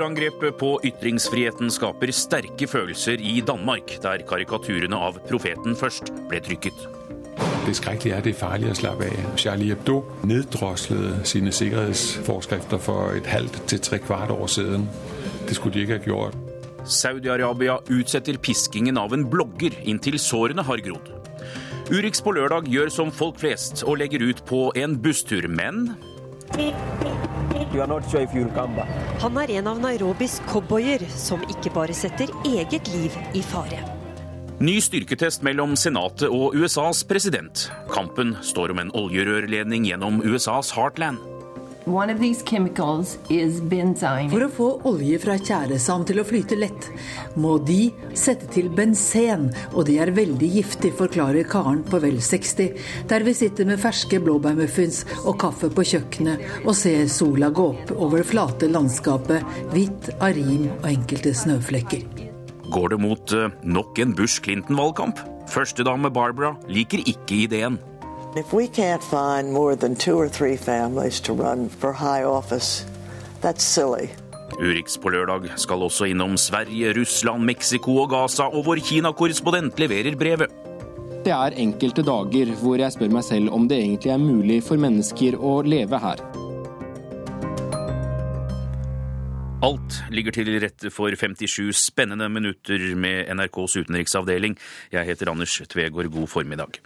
[0.00, 6.78] Terrorangrepet på ytringsfriheten skaper sterke følelser i Danmark, der karikaturene av profeten først ble trykket.
[7.66, 9.26] Det skrekkelige er det er farlig å slappe av.
[9.36, 14.88] Charlie Hebdo neddroslet sine sikkerhetsforskrifter for et halvt til tre kvart år siden.
[15.44, 16.40] Det skulle de ikke ha gjort.
[16.88, 21.12] Saudi-Arabia utsetter piskingen av en blogger inntil sårene har grodd.
[21.92, 25.90] Urix på lørdag gjør som folk flest og legger ut på en busstur, men
[29.20, 33.80] Han er en av Nairobis cowboyer som ikke bare setter eget liv i fare.
[34.60, 37.70] Ny styrketest mellom Senatet og USAs president.
[37.92, 41.16] Kampen står om en oljerørledning gjennom USAs heartland.
[41.86, 44.28] One of these chemicals is benzene.
[44.30, 46.90] For å få olje fra tjæresand til å flyte lett,
[47.40, 52.76] må de sette til benzen, og det er veldig giftig, forklarer karen på vel 60,
[53.08, 57.94] der vi sitter med ferske blåbærmuffins og kaffe på kjøkkenet og ser sola gå opp
[57.96, 62.04] over det flate landskapet, hvitt av rim og enkelte snøflekker.
[62.70, 65.24] Går det mot eh, nok en Bush-Clinton-valgkamp?
[65.50, 67.80] Førstedame Barbara liker ikke ideen.
[68.36, 72.84] If we can't find more than two or three families to run for high office,
[73.42, 74.08] that's silly.
[74.60, 80.14] Urix på lørdag skal også innom Sverige, Russland, Mexico og Gaza, og vår Kina-korrespondent leverer
[80.14, 80.46] brevet.
[81.24, 84.78] Det er enkelte dager hvor jeg spør meg selv om det egentlig er mulig for
[84.78, 86.22] mennesker å leve her.
[89.60, 94.54] Alt ligger til rette for 57 spennende minutter med NRKs utenriksavdeling.
[94.88, 96.78] Jeg heter Anders Tvegård, god formiddag.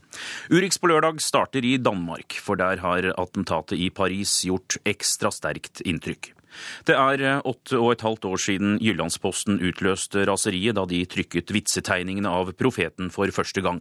[0.50, 5.84] Urix på lørdag starter i Danmark, for der har attentatet i Paris gjort ekstra sterkt
[5.86, 6.33] inntrykk.
[6.91, 12.31] Det er åtte og et halvt år siden Jyllandsposten utløste raseriet da de trykket vitsetegningene
[12.42, 13.78] av profeten for første gang.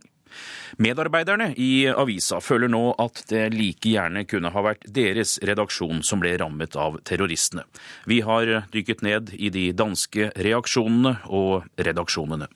[0.78, 6.24] Medarbeiderne i avisa føler nå at det like gjerne kunne ha vært deres redaksjon som
[6.24, 7.66] ble rammet av terroristene.
[8.10, 12.50] Vi har dykket ned i de danske reaksjonene og redaksjonene.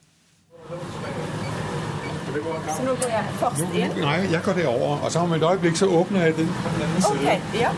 [2.67, 3.93] Så nå går jeg først inn?
[4.03, 6.83] Nei, jeg går derover, og så om et øyeblikk så åpner jeg den på den
[6.85, 7.27] andre siden.
[7.31, 7.71] Ok, ja.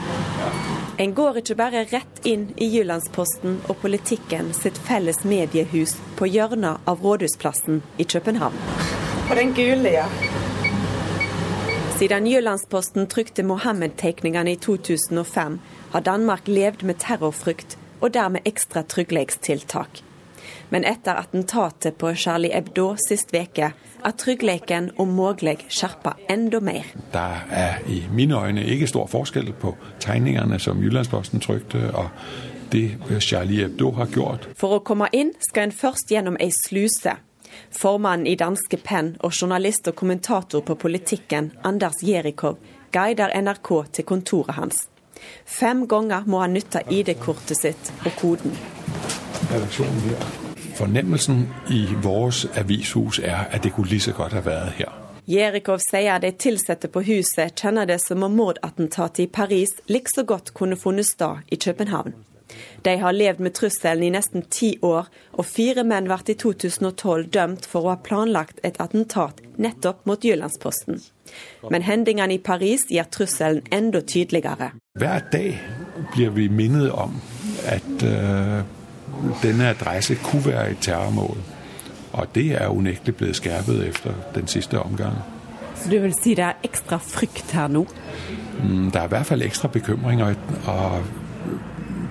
[0.99, 6.83] En går ikke bare rett inn i Jyllandsposten og Politikken sitt felles mediehus på hjørnet
[6.89, 8.57] av Rådhusplassen i København.
[9.29, 10.05] På den gule, ja.
[11.97, 15.59] Siden Jyllandsposten trykte Mohammed-tegningene i 2005,
[15.91, 20.01] har Danmark levd med terrorfrykt og dermed ekstra trygghetstiltak.
[20.69, 23.69] Men etter attentatet på Charlie Hebdo sist veke
[24.05, 26.89] er tryggheten om mulig skjerpa enda mer.
[27.13, 32.09] Det er i mine øyne ikke stor forskjell på tegningene som Jyllandsposten trykte, og
[32.73, 34.49] det Charlie Hebdo har gjort.
[34.57, 37.19] For å komme inn skal en først gjennom ei sluse.
[37.71, 42.57] Formannen i Danske Penn og journalist og kommentator på Politikken, Anders Jerikov,
[42.91, 44.87] guider NRK til kontoret hans.
[45.45, 48.55] Fem ganger må han nytte ID-kortet sitt og koden.
[50.79, 51.43] Fornemmelsen
[51.75, 54.95] i vårt avishus er at det kunne like så godt ha vært her.
[55.29, 60.23] Jerikov sier de ansatte på huset kjenner det som om mordattentatet i Paris like så
[60.23, 62.13] godt kunne funnet sted i København.
[62.83, 67.29] De har levd med trusselen i nesten ti år, og fire menn ble i 2012
[67.33, 71.01] dømt for å ha planlagt et attentat nettopp mot Jyllandsposten.
[71.69, 74.71] Men hendelsene i Paris gjør trusselen enda tydeligere.
[74.99, 75.59] Hver dag
[76.13, 77.19] blir vi minnet om
[77.67, 78.63] at uh,
[79.43, 81.37] denne adresse kunne være et terrormål.
[82.13, 85.21] Og det er unektelig blitt skjerpet etter den siste omgangen.
[85.79, 87.85] Så du vil si det er ekstra frykt her nå?
[88.59, 90.35] Mm, det er i hvert fall ekstra bekymringer.
[90.67, 91.18] og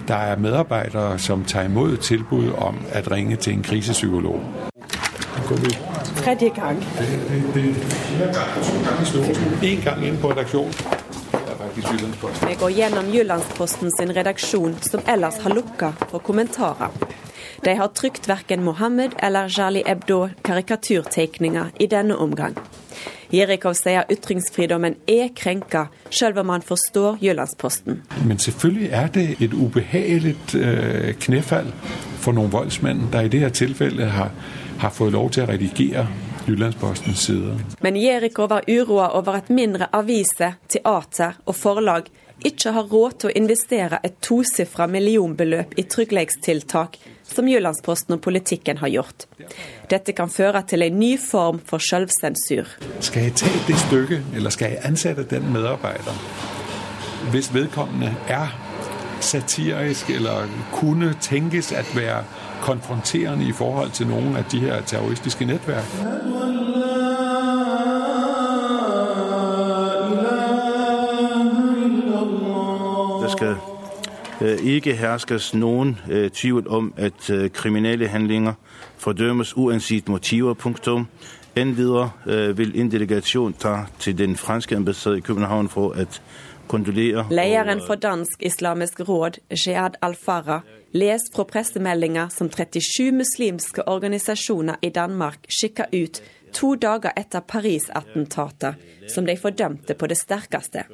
[0.08, 4.40] der er medarbeidere som tager imod tilbud om at ringe til en krisepsykolog.
[6.16, 6.82] Tredje gang.
[9.62, 10.32] Én gang inn på
[11.92, 12.48] Jyllandsposten.
[12.48, 16.90] Vi går gjennom Jyllandsposten sin redaksjon, som ellers har lukka for kommentarer.
[17.64, 22.54] De har trykt verken Mohammed eller Charlie Hebdo karikaturtegninger i denne omgang.
[23.30, 28.02] Jerikov sier ytringsfriheten er krenka, selv om han forstår Jyllandsposten.
[28.24, 31.72] Men selvfølgelig er det et ubehagelig øh, knefall
[32.20, 34.32] for noen voldsmenn der i dette tilfellet har,
[34.78, 36.06] har fått lov til å redigere
[36.48, 37.60] Jyllandspostens sider.
[37.84, 42.08] Men Jerikov var uroa over at mindre aviser, teater og forlag
[42.48, 46.96] ikke har råd til å investere et tosifra millionbeløp i trygghetstiltak
[47.28, 49.26] som Jyllandsposten og Politikken har gjort.
[49.90, 52.70] Dette kan føre til en ny form for selvsensur.
[53.00, 56.56] Skal jeg ta det stykket, eller skal jeg ansette den medarbeideren
[57.30, 58.46] hvis vedkommende er
[59.20, 62.22] satirisk eller kunne tenkes å være
[62.62, 65.84] konfronterende i forhold til noen av de her terroristiske nettverk?
[73.22, 73.77] Det skal
[74.42, 75.96] ikke herskes noen
[76.34, 78.54] tvil om at kriminelle handlinger
[78.98, 80.54] fordømmes uansett motiver.
[80.54, 81.08] Punktum.
[81.58, 86.06] Enn videre vil en delegasjon ta til den franske ambassade i København for å
[86.68, 87.24] kondolere.
[87.30, 90.62] Lederen for Dansk Islamisk Råd, Jihad al-Farah,
[90.92, 96.22] leser fra pressemeldinger som 37 muslimske organisasjoner i Danmark skikka ut
[96.54, 100.86] to dager etter Paris-attentatet, som de fordømte på det sterkeste.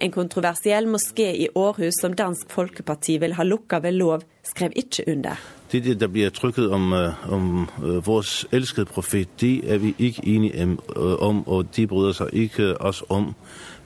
[0.00, 5.04] En kontroversiell moské i Århus som Dansk Folkeparti vil ha lukka ved lov, skrev ikke
[5.08, 5.36] under.
[5.72, 10.22] Det der blir trykket om, øh, om øh, vår elskede profet, det er vi ikke
[10.24, 10.62] enige
[10.96, 13.34] øh, om, og de bryr seg ikke oss om.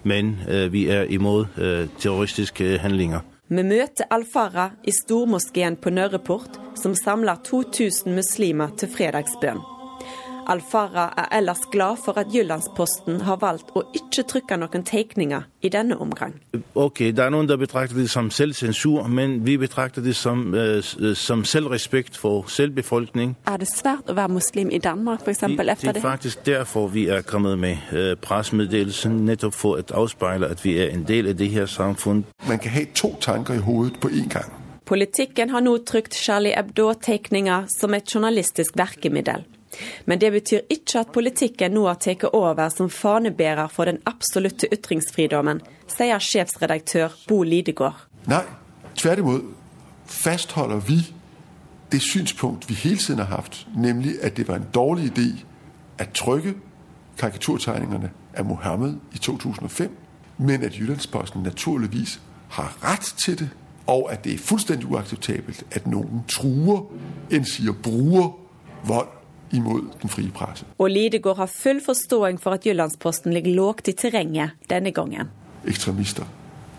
[0.04, 0.40] Men
[0.70, 1.46] vi er imot
[1.98, 3.20] terroristiske handlinger.
[3.48, 9.71] Vi møter Al-Farah i stormoskeen på Nørreport, som samler 2000 muslimer til fredagsbønn.
[10.49, 15.69] Al-Farah er ellers glad for at Jyllandsposten har valgt å ikke trykke noen tegninger i
[15.69, 16.35] denne omgang.
[16.75, 21.15] Ok, Det er noen som betrakter det som selvsensur, men vi betrakter det som, uh,
[21.15, 23.37] som selvrespekt for selvbefolkning.
[23.47, 25.39] Er det svært å være muslim i Danmark, f.eks.
[25.39, 25.79] det?
[25.83, 30.65] Det er faktisk derfor vi er kommet med uh, pressemeddelelsen, nettopp for å avspeile at
[30.65, 32.25] vi er en del av det her samfunnet.
[32.49, 34.53] Man kan ha to tanker i hodet på én gang.
[34.85, 39.44] Politikken har nå trykt Charlie Hebdo-tegninger som et journalistisk verkemiddel.
[40.06, 44.69] Men det betyr ikke at politikken nå har tatt over som fanebærer for den absolutte
[44.72, 48.06] ytringsfridommen, sier sjefsredaktør Bo Lidegård.
[48.30, 48.44] Nei,
[48.96, 49.50] tvert imot
[50.06, 51.00] fastholder vi
[51.92, 55.44] det synspunkt vi hele tiden har hatt, nemlig at det var en dårlig idé
[56.00, 56.54] å trykke
[57.20, 59.90] karikaturtegningene av Mohammed i 2005,
[60.38, 63.48] men at Jyllandsposten naturligvis har rett til det,
[63.86, 66.86] og at det er fullstendig uakseptabelt at noen truer,
[67.30, 68.32] enn sier bruker
[68.88, 69.21] vold
[69.52, 70.66] imot den frie presse.
[70.78, 75.31] Og Lidegård har full forståing for at Jyllandsposten ligger lågt i terrenget denne gangen.
[75.69, 76.25] Ekstremister.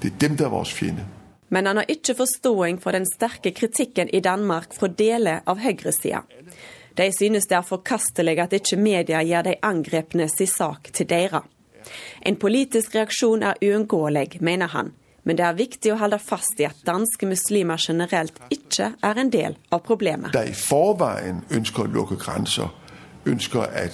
[0.01, 1.05] Det er dem der er vår fiende.
[1.53, 6.23] Men han har ikke forståing for den sterke kritikken i Danmark fra deler av høyresida.
[6.97, 11.45] De synes det er forkastelig at ikke media gjør de angrepne sin sak til deres.
[12.21, 14.93] En politisk reaksjon er uunngåelig, mener han
[15.23, 19.31] men det er viktig å holde fast i at danske muslimer generelt ikke er en
[19.31, 20.33] del av problemet.
[20.33, 22.69] Der i forveien ønsker å lukke grenser,
[23.25, 23.89] ønsker å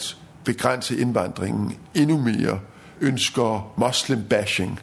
[0.46, 2.60] begrense innvandringen enda mer,
[3.02, 4.80] ønsker muslim-bashing,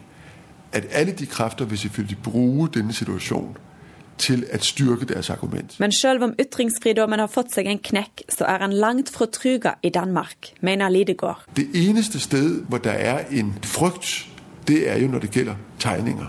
[0.73, 3.57] at alle de krefter vil selvfølgelig bruke denne situasjonen
[4.17, 5.75] til å styrke deres argument.
[5.79, 9.75] Men selv om ytringsfridommen har fått seg en knekk, så er han langt fra truga
[9.83, 11.45] i Danmark, mener Lidegård.
[11.55, 14.25] Det eneste sted hvor det er en frykt
[14.67, 16.27] det er jo når det gjelder tegninger.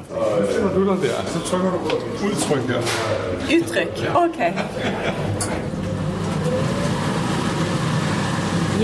[0.62, 1.96] Når du der, så trykker du på
[2.26, 2.82] uttrykk her.
[3.56, 4.40] Uttrykk, ok.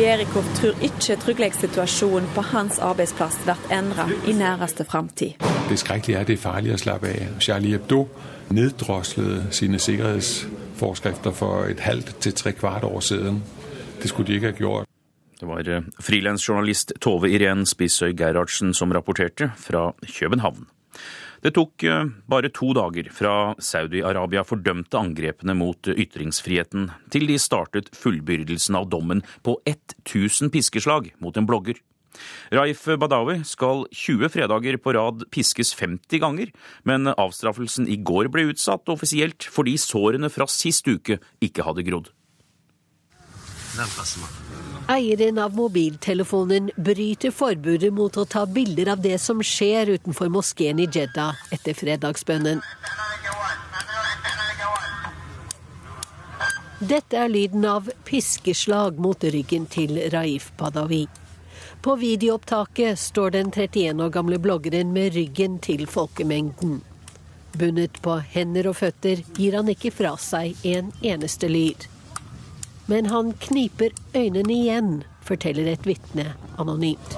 [0.00, 5.32] Jerikov tror ikke trygghetssituasjonen på hans arbeidsplass blir endret i næreste framtid.
[5.68, 7.36] Det skrekkelige er det er farlig å slappe av.
[7.40, 8.08] Charlie Hebdo
[8.50, 13.42] neddroslet sine sikkerhetsforskrifter for et halvt til tre kvart år siden.
[14.02, 14.93] Det skulle de ikke ha gjort.
[15.44, 20.62] Det var eh, frilansjournalist Tove Irén Spissøy Gerhardsen som rapporterte fra København.
[21.44, 27.90] Det tok eh, bare to dager fra Saudi-Arabia fordømte angrepene mot ytringsfriheten, til de startet
[27.92, 31.76] fullbyrdelsen av dommen på 1000 piskeslag mot en blogger.
[32.54, 36.54] Raif Badawi skal 20 fredager på rad piskes 50 ganger,
[36.88, 42.14] men avstraffelsen i går ble utsatt offisielt fordi sårene fra sist uke ikke hadde grodd.
[44.88, 50.82] Eieren av mobiltelefonen bryter forbudet mot å ta bilder av det som skjer utenfor moskeen
[50.82, 52.60] i Jeddah etter fredagsbønnen.
[56.84, 61.06] Dette er lyden av piskeslag mot ryggen til Raif Badawi.
[61.80, 66.82] På videoopptaket står den 31 år gamle bloggeren med ryggen til folkemengden.
[67.56, 71.88] Bundet på hender og føtter gir han ikke fra seg en eneste lyd.
[72.86, 77.16] Men han kniper øynene igjen, forteller et vitne anonymt.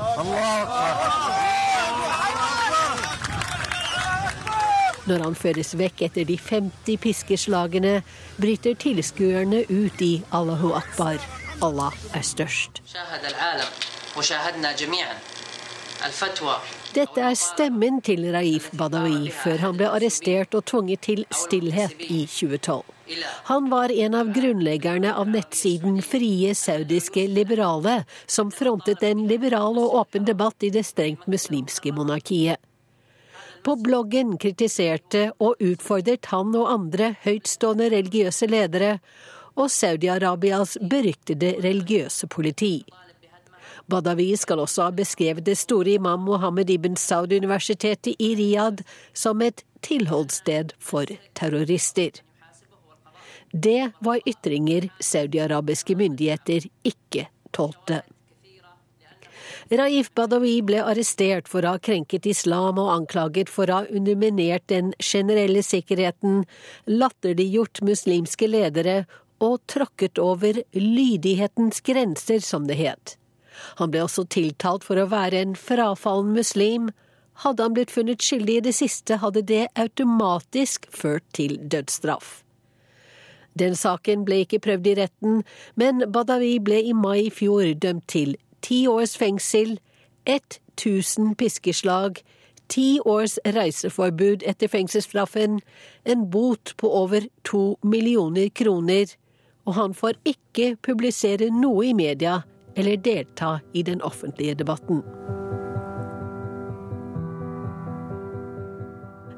[5.06, 8.00] Når han føres vekk etter de 50 piskeslagene,
[8.38, 11.22] bryter tilskuerne ut i Allahu akbar.
[11.62, 12.82] Allah er størst.
[16.96, 22.26] Dette er stemmen til Raif Badawi før han ble arrestert og tvunget til stillhet i
[22.26, 22.95] 2012.
[23.44, 29.94] Han var en av grunnleggerne av nettsiden Frie saudiske liberale, som frontet en liberal og
[29.94, 32.58] åpen debatt i det strengt muslimske monarkiet.
[33.62, 38.98] På bloggen kritiserte og utfordret han og andre høytstående religiøse ledere
[39.56, 42.84] og Saudi-Arabias beryktede religiøse politi.
[43.86, 48.82] Badawi skal også ha beskrevet det store imam Mohammed ibn Saud-universitetet i Riyadh
[49.14, 52.25] som et tilholdssted for terrorister.
[53.52, 58.02] Det var ytringer saudiarabiske myndigheter ikke tålte.
[59.66, 64.62] Raif Badawi ble arrestert for å ha krenket islam og anklaget for å ha underminert
[64.70, 66.44] den generelle sikkerheten,
[66.86, 69.00] latterliggjort muslimske ledere
[69.42, 73.16] og tråkket over lydighetens grenser, som det het.
[73.80, 76.90] Han ble også tiltalt for å være en frafallen muslim.
[77.42, 82.45] Hadde han blitt funnet skyldig i det siste, hadde det automatisk ført til dødsstraff.
[83.58, 85.42] Den saken ble ikke prøvd i retten,
[85.76, 88.36] men Badawi ble i mai i fjor dømt til
[88.66, 89.78] ti års fengsel,
[90.26, 92.20] 1000 piskeslag,
[92.68, 95.60] ti års reiseforbud etter fengselsstraffen,
[96.04, 99.14] en bot på over to millioner kroner,
[99.66, 102.40] og han får ikke publisere noe i media
[102.76, 105.02] eller delta i den offentlige debatten.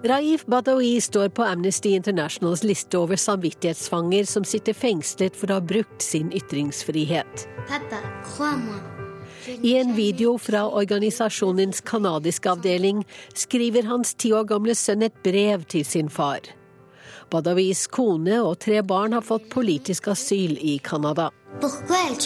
[0.09, 5.65] Raif Badawi står på Amnesty Internationals liste over samvittighetsfanger som sitter fengslet for å ha
[5.65, 7.45] brukt sin ytringsfrihet.
[9.61, 13.03] I en video fra organisasjonens kanadiske avdeling
[13.37, 16.41] skriver hans ti år gamle sønn et brev til sin far.
[17.29, 21.29] Badawis kone og tre barn har fått politisk asyl i Canada.
[21.61, 22.17] Hvorfor er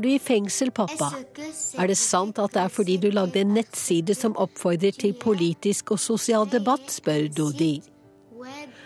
[0.00, 1.10] du i fengsel, pappa?
[1.78, 5.94] Er det sant at det er fordi du lagde en nettside som oppfordrer til politisk
[5.96, 7.82] og sosial debatt, spør Dodi.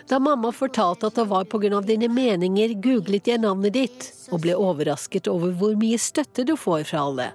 [0.07, 1.81] Da mamma fortalte at det var pga.
[1.81, 6.83] dine meninger, googlet jeg navnet ditt og ble overrasket over hvor mye støtte du får
[6.87, 7.31] fra alle.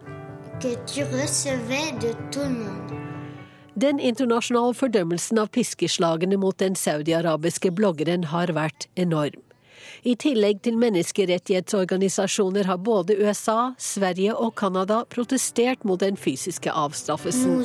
[3.75, 9.52] Den internasjonale fordømmelsen av piskeslagene mot den saudiarabiske bloggeren har vært enorm.
[10.03, 17.63] I tillegg til menneskerettighetsorganisasjoner har både USA, Sverige og Canada protestert mot den fysiske avstraffelsen.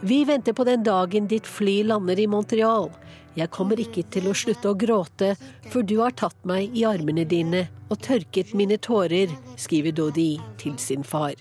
[0.00, 2.88] Vi venter på den dagen ditt fly lander i Montreal.
[3.36, 5.34] Jeg kommer ikke til å slutte å gråte,
[5.68, 9.28] for du har tatt meg i armene dine og tørket mine tårer,
[9.60, 11.36] skriver Dodi til sin far.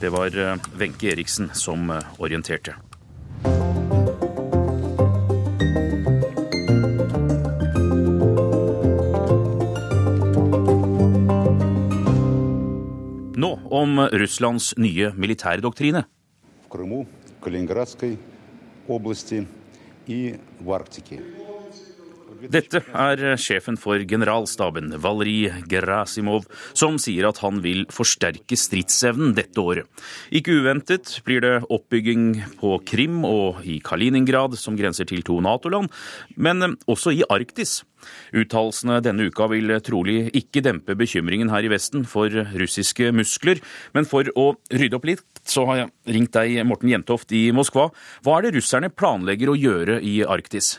[0.00, 2.74] Det var eh, Wenche Eriksen som eh, orienterte.
[13.36, 16.04] Nå om Russlands nye militærdoktrine.
[22.38, 29.58] Dette er sjefen for generalstaben, Valerij Gerasimov, som sier at han vil forsterke stridsevnen dette
[29.58, 29.88] året.
[30.30, 32.30] Ikke uventet blir det oppbygging
[32.60, 35.90] på Krim og i Kaliningrad, som grenser til to Nato-land,
[36.36, 37.80] men også i Arktis.
[38.30, 43.58] Uttalelsene denne uka vil trolig ikke dempe bekymringen her i Vesten for russiske muskler,
[43.98, 47.90] men for å rydde opp litt, så har jeg ringt deg, Morten Jentoft i Moskva.
[48.22, 50.76] Hva er det russerne planlegger å gjøre i Arktis?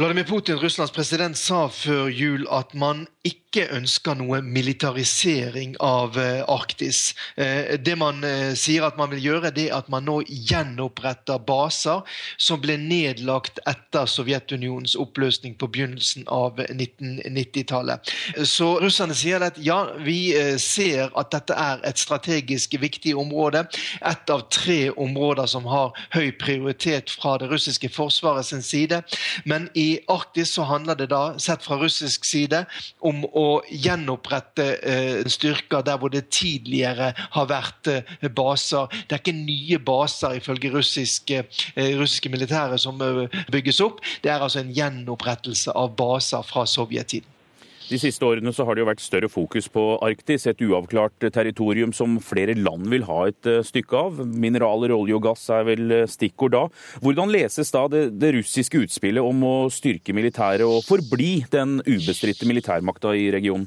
[0.00, 6.42] Vladimir Putin, Russlands president, sa før jul at man ikke ønsker noe militarisering av eh,
[6.46, 7.14] Arktis.
[7.34, 11.40] Eh, det man eh, sier at man vil gjøre, det er at man nå gjenoppretter
[11.42, 12.04] baser
[12.38, 18.12] som ble nedlagt etter Sovjetunionens oppløsning på begynnelsen av 1990-tallet.
[18.46, 20.30] Så russerne sier at ja, vi
[20.62, 23.64] ser at dette er et strategisk viktig område.
[24.06, 29.02] Et av tre områder som har høy prioritet fra det russiske forsvaret sin side.
[29.44, 32.62] Men i Arktis så handler det da, sett fra russisk side,
[33.02, 33.39] om å
[33.70, 38.90] gjenopprette eh, styrker der hvor det tidligere har vært eh, baser.
[39.06, 41.44] Det er ikke nye baser ifølge russiske,
[41.74, 43.00] eh, russiske militære som
[43.52, 44.00] bygges opp.
[44.22, 47.39] Det er altså en gjenopprettelse av baser fra sovjettiden.
[47.90, 51.90] De siste årene så har det jo vært større fokus på Arktis, et uavklart territorium
[51.96, 54.20] som flere land vil ha et eh, stykke av.
[54.30, 56.62] Mineraler, olje og gass er vel eh, stikkord da.
[57.02, 62.46] Hvordan leses da det, det russiske utspillet om å styrke militæret og forbli den ubestridte
[62.46, 63.66] militærmakta i regionen?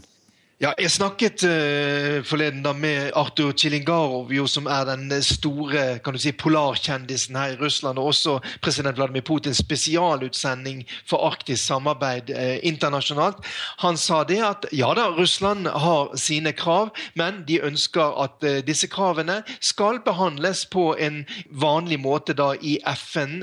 [0.61, 6.13] Ja, jeg snakket uh, forleden da med Arthur Chilingarov, jo, som er den store kan
[6.13, 12.29] du si, polarkjendisen her i Russland, og også president Vladimir Putins spesialutsending for arktisk samarbeid
[12.37, 13.41] uh, internasjonalt.
[13.81, 18.61] Han sa det at ja da, Russland har sine krav, men de ønsker at uh,
[18.61, 23.41] disse kravene skal behandles på en vanlig måte da i FN,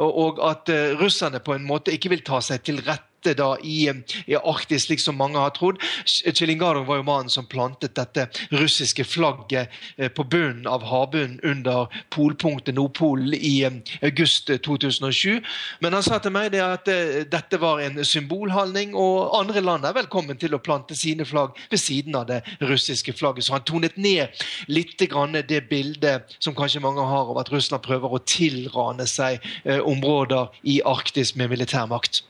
[0.00, 0.70] og at
[1.00, 3.90] russerne på en måte ikke vil ta seg til rette dette da i,
[4.26, 5.80] i Arktis, slik som mange har trodd.
[6.06, 9.70] Chilingarov var jo mannen som plantet dette russiske flagget
[10.16, 13.64] på bunnen av havbunnen under polpunktet Nordpolen i
[14.02, 15.40] august 2007.
[15.80, 16.88] Men han sa til meg det at
[17.30, 21.82] dette var en symbolhandling, og andre land er velkommen til å plante sine flagg ved
[21.82, 23.46] siden av det russiske flagget.
[23.46, 24.28] Så han tonet ned
[24.70, 29.80] litt det bildet som kanskje mange har av at Russland prøver å tilrane seg eh,
[29.80, 32.22] områder i Arktis med militærmakt.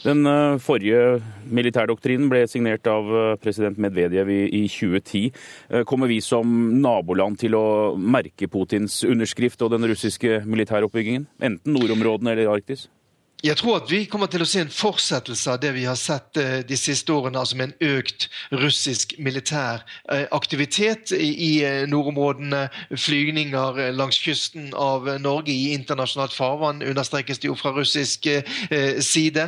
[0.00, 1.20] Den eh, forrige
[1.52, 5.26] militærdoktrinen ble signert av eh, president Medvedev i, i 2010.
[5.88, 7.64] Kommer vi som naboland til å
[7.96, 11.28] merke Putins underskrift og den russiske militæroppbyggingen?
[11.44, 12.88] Enten nordområdene eller Arktis?
[13.42, 16.36] Jeg tror at vi kommer til å se en fortsettelse av det vi har sett
[16.36, 19.80] eh, de siste årene, altså med en økt russisk militær
[20.12, 22.66] eh, aktivitet i eh, nordområdene.
[23.00, 28.26] Flygninger langs kysten av Norge i internasjonalt farvann, understrekes det jo fra russisk
[29.00, 29.46] side.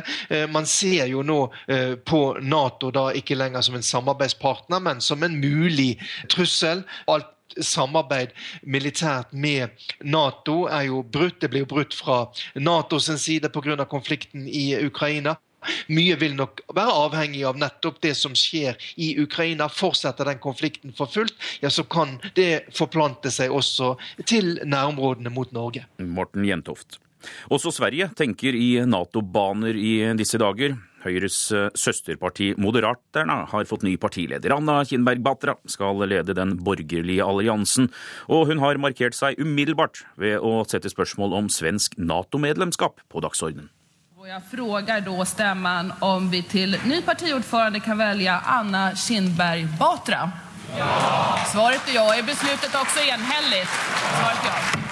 [0.51, 1.37] Man ser jo nå
[2.07, 5.95] på Nato da ikke lenger som en samarbeidspartner, men som en mulig
[6.31, 6.83] trussel.
[7.11, 7.29] Alt
[7.61, 8.33] samarbeid
[8.63, 9.69] militært med
[10.03, 11.39] Nato er jo brutt.
[11.41, 13.85] Det blir jo brutt fra Natos side pga.
[13.85, 15.37] konflikten i Ukraina.
[15.87, 19.69] Mye vil nok være avhengig av nettopp det som skjer i Ukraina.
[19.71, 23.93] Fortsetter den konflikten for fullt, ja, så kan det forplante seg også
[24.25, 25.85] til nærområdene mot Norge.
[25.99, 26.99] Morten Jentoft.
[27.53, 30.75] Også Sverige tenker i Nato-baner i disse dager.
[31.03, 34.55] Høyres eh, søsterparti Moderaterna har fått ny partileder.
[34.55, 37.89] Anna Kinberg Batra skal lede den borgerlige alliansen,
[38.31, 43.71] og hun har markert seg umiddelbart ved å sette spørsmål om svensk Nato-medlemskap på dagsordenen.
[44.23, 50.29] Jeg spør da stemmen om vi til ny partiordfører kan velge Anna Kinberg Batra.
[50.77, 50.87] Ja.
[51.51, 52.07] Svaret er ja.
[52.15, 53.65] Er besluttet også enhellig?
[53.67, 54.82] Svaret ja.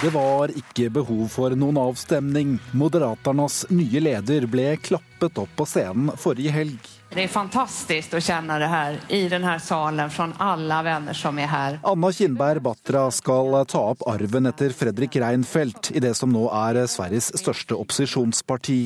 [0.00, 2.54] Det var ikke behov for noen avstemning.
[2.72, 6.86] Moderaternas nye leder ble klappet opp på scenen forrige helg.
[7.10, 11.50] Det er fantastisk å kjenne det her i denne salen fra alle venner som er
[11.52, 11.76] her.
[11.84, 16.80] Anna Kinberg Batra skal ta opp arven etter Fredrik Reinfeldt i det som nå er
[16.88, 18.78] Sveriges største opposisjonsparti.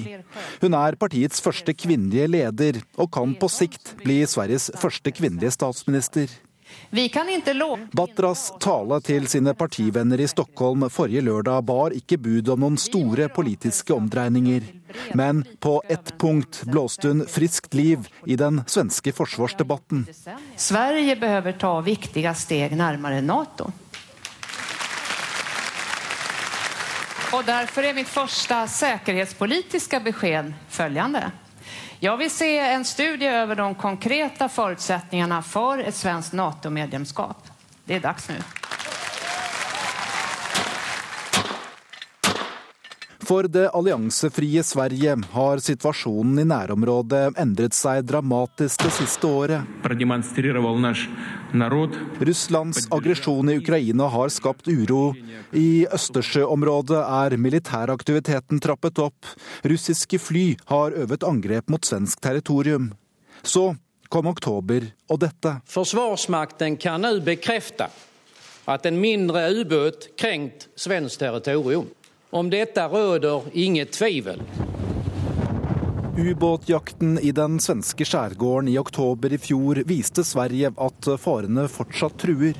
[0.64, 6.26] Hun er partiets første kvinnelige leder, og kan på sikt bli Sveriges første kvinnelige statsminister.
[7.92, 13.28] Batras tale til sine partivenner i Stockholm forrige lørdag bar ikke bud om noen store
[13.34, 14.66] politiske omdreininger.
[15.18, 20.06] Men på ett punkt blåste hun friskt liv i den svenske forsvarsdebatten.
[20.56, 23.72] Sverige behøver ta viktige steg nærmere Nato.
[27.34, 31.32] Og Derfor er mitt første sikkerhetspolitiske beskjed følgende.
[32.00, 37.50] Jeg vil se en studie over de konkreta forutsetningene for et svensk Nato-medlemskap.
[37.87, 38.40] Det er dags nå.
[43.24, 49.64] For det alliansefrie Sverige har situasjonen i nærområdet endret seg dramatisk det siste året.
[52.28, 55.14] Russlands aggresjon i Ukraina har skapt uro.
[55.56, 59.32] I Østersjøområdet er militæraktiviteten trappet opp.
[59.64, 62.92] Russiske fly har øvet angrep mot svensk territorium.
[63.42, 63.70] Så
[64.12, 65.58] kom oktober og dette.
[65.64, 67.88] Forsvarsmakten kan nå bekrefte
[68.68, 71.88] at en mindre ubåt krenkt svensk territorium.
[72.34, 74.42] Om dette råder inget tvivel.
[76.18, 82.58] Ubåtjakten i den svenske skjærgården i oktober i fjor viste Sverige at farene fortsatt truer.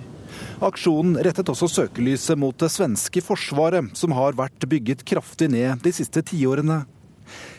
[0.63, 5.95] Aksjonen rettet også søkelyset mot det svenske forsvaret, som har vært bygget kraftig ned de
[5.99, 6.85] siste tiårene.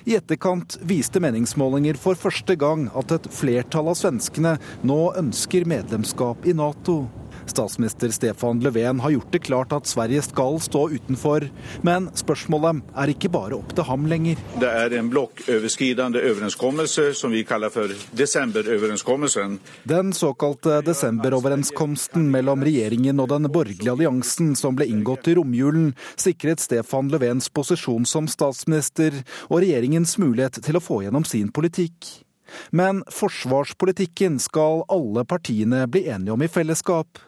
[0.08, 4.56] I etterkant viste meningsmålinger for første gang at et flertall av svenskene
[4.88, 7.02] nå ønsker medlemskap i Nato.
[7.50, 11.48] Statsminister Stefan Löfven har gjort det klart at Sverige skal stå utenfor.
[11.82, 14.42] Men spørsmålet er ikke bare opp til ham lenger.
[14.62, 19.60] Det er en blokkoverskridende overenskommelse som vi kaller for desemberoverenskommelsen.
[19.84, 26.64] Den såkalte desemberoverenskomsten mellom regjeringen og den borgerlige alliansen som ble inngått i romjulen, sikret
[26.64, 32.26] Stefan Löfvens posisjon som statsminister og regjeringens mulighet til å få gjennom sin politikk.
[32.70, 37.20] Men forsvarspolitikken skal alle partiene bli enige om i fellesskap.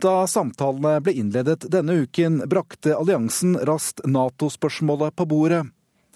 [0.00, 5.66] Da samtalene ble innledet denne uken, brakte alliansen raskt Nato-spørsmålet på bordet.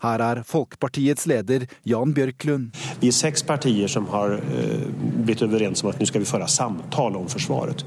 [0.01, 2.73] Her er Folkepartiets leder Jan Bjørklund.
[3.01, 4.87] Vi er seks partier som har eh,
[5.25, 7.85] blitt overens om at nå skal vi føre samtale om forsvaret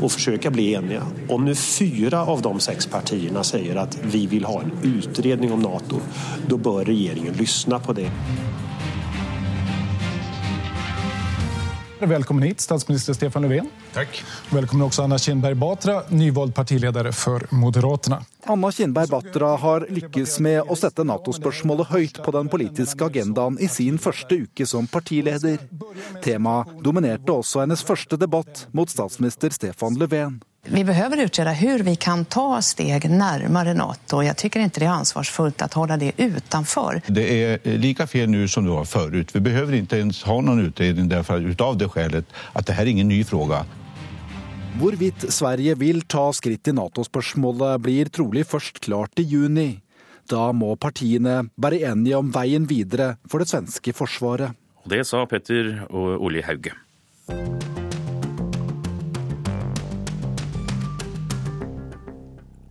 [0.00, 1.02] og forsøke å bli enige.
[1.30, 5.62] Om nå fire av de seks partiene sier at vi vil ha en utredning om
[5.62, 6.02] Nato,
[6.50, 8.10] da bør regjeringen lytte på det.
[12.00, 13.66] Velkommen hit, statsminister Stefan Löfven.
[13.92, 14.22] Takk.
[14.50, 18.22] Velkommen også Anna Kinberg Batra, nyvalgt partileder for Moderaterna.
[18.48, 23.68] Anna Kinberg Batra har lykkes med å sette Nato-spørsmålet høyt på den politiske agendaen i
[23.68, 25.60] sin første uke som partileder.
[26.24, 30.40] Temaet dominerte også hennes første debatt mot statsminister Stefan Löfven.
[30.62, 34.22] Vi behöver utreda hur vi kan ta steg närmare Nato.
[34.22, 37.02] Jag tycker inte det är ansvarsfullt att hålla det utanför.
[37.06, 39.34] Det är lika fel nu som det var förut.
[39.34, 42.86] Vi behöver inte ens ha någon utredning därför, utav det skälet att det här är
[42.86, 43.66] ingen ny fråga.
[44.80, 49.80] Hvorvidt Sverige vil ta skritt i Nato-spørsmålet, blir trolig først klart i juni.
[50.30, 54.54] Da må partiene være enige om veien videre for det svenske forsvaret.
[54.86, 56.76] Det sa Petter og Oli Hauge.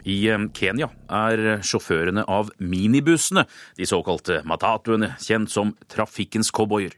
[0.05, 3.45] I eh, Kenya er sjåførene av minibussene,
[3.77, 6.95] de såkalte matatuene, kjent som trafikkens cowboyer.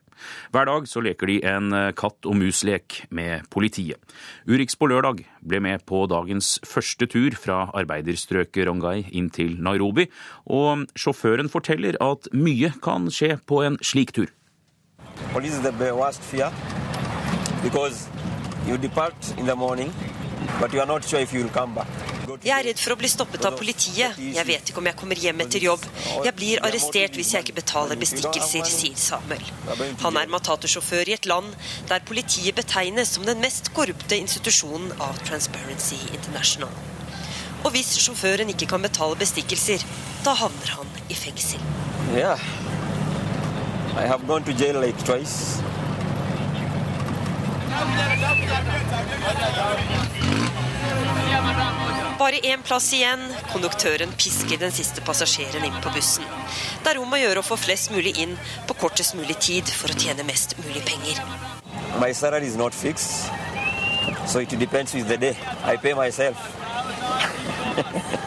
[0.53, 3.97] Hver dag så leker de en eh, katt og mus-lek med politiet.
[4.49, 10.07] Urix på lørdag ble med på dagens første tur fra arbeiderstrøket Rongai inn til Nairobi,
[10.45, 14.29] og sjåføren forteller at mye kan skje på en slik tur.
[15.33, 16.51] Police is the worst fear
[17.63, 18.09] because
[18.67, 19.55] you depart in the
[20.59, 21.87] but you are not sure if you will come back.
[22.41, 24.17] Jeg er redd for å bli stoppet av politiet.
[24.17, 25.83] Jeg vet ikke om jeg kommer hjem etter jobb.
[26.25, 29.43] Jeg blir arrestert hvis jeg ikke betaler bestikkelser, sier Samuel.
[30.01, 31.51] Han er matatorsjåfør i et land
[31.91, 36.73] der politiet betegnes som den mest korrupte institusjonen av Transparency International.
[37.61, 39.83] Og hvis sjåføren ikke kan betale bestikkelser,
[40.25, 41.61] da havner han i fengsel.
[42.15, 42.41] Yeah.
[43.93, 45.61] I have gone to jail like twice.
[52.21, 53.21] Bare én plass igjen.
[53.51, 56.25] Konduktøren pisker den siste passasjeren inn på bussen.
[56.83, 58.35] Det er om å gjøre å få flest mulig inn
[58.69, 61.17] på kortest mulig tid for å tjene mest mulig penger.
[61.99, 63.31] My salary is not fixed,
[64.27, 65.35] so it depends with the day.
[65.65, 66.37] I pay myself.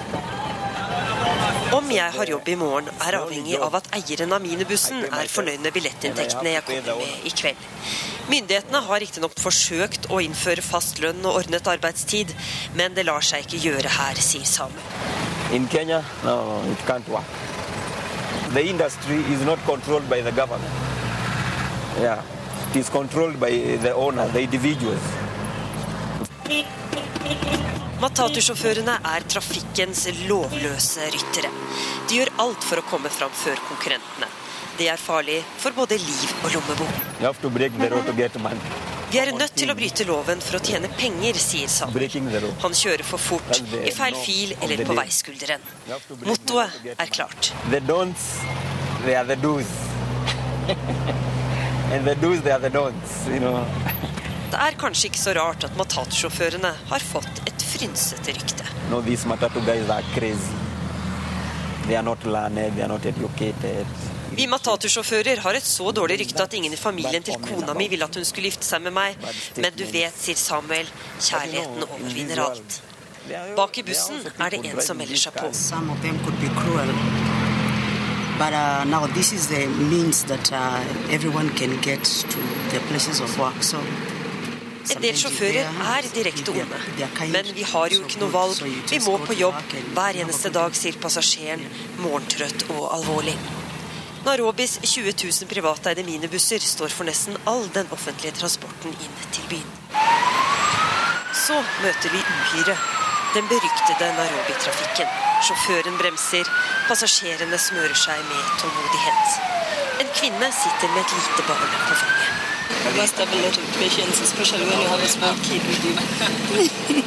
[1.75, 5.63] Om jeg har jobb i morgen, er avhengig av at eieren av minibussen er fornøyd
[5.65, 7.59] med billettinntektene jeg kommer med i kveld.
[8.25, 12.31] Myndighetene har riktignok forsøkt å innføre fast lønn og ordnet arbeidstid,
[12.79, 14.73] men det lar seg ikke gjøre her, sier Sam.
[15.53, 17.29] In Kenya, no, it can't work.
[18.55, 20.73] The industry is not controlled by the government.
[22.01, 22.23] Yeah,
[22.71, 23.51] it is controlled by
[23.83, 25.05] the owner, the individuals.
[28.01, 31.53] Matatusjåførene er trafikkens lovløse ryttere.
[32.09, 34.29] De gjør alt for å komme fram før konkurrentene.
[34.75, 36.95] Det er farlig for både liv og lommebok.
[39.13, 41.71] Vi er nødt til å bryte loven for å tjene penger, sier
[42.43, 42.57] road.
[42.65, 45.63] Han kjører for fort, i feil fil eller på veiskulderen.
[46.27, 47.53] Mottoet er klart.
[47.71, 48.25] The don'ts,
[49.05, 49.71] they are the do's.
[51.95, 53.63] And the do's, they are the don'ts, you know.
[54.51, 58.67] Det er kanskje ikke så rart at matatusjåførene har fått et frynsete rykte.
[58.91, 60.59] No, these Matatu guys are crazy.
[61.87, 63.87] They are not learned, they are not educated.
[64.35, 68.07] Vi matatusjåfører har et så dårlig rykte at ingen i familien til kona mi ville
[68.09, 69.29] at hun skulle gifte seg med meg.
[69.57, 72.81] Men du vet, sier Samuel, kjærligheten overvinner alt.
[73.57, 75.49] Bak i bussen er det en som melder seg på.
[78.37, 82.39] But uh, now this is the means that uh, everyone can get to
[82.71, 83.63] their places of work.
[83.63, 83.79] So
[84.93, 86.81] En del sjåfører er direkte onde,
[87.33, 88.59] men vi har jo ikke noe valg.
[88.91, 89.57] Vi må på jobb
[89.97, 91.65] hver eneste dag, sier passasjeren,
[92.03, 93.39] morgentrøtt og alvorlig.
[94.25, 99.71] Nairobis 20 000 privateide minibusser står for nesten all den offentlige transporten inn til byen.
[101.45, 102.81] Så møter vi uhyret,
[103.35, 105.13] den beryktede Nairobi-trafikken.
[105.45, 106.49] Sjåføren bremser,
[106.89, 109.39] passasjerene smører seg med tålmodighet.
[110.01, 112.31] En kvinne sitter med et lite barn på fanget.
[112.85, 115.03] You must have a lot of patience, especially when you have
[117.01, 117.04] a.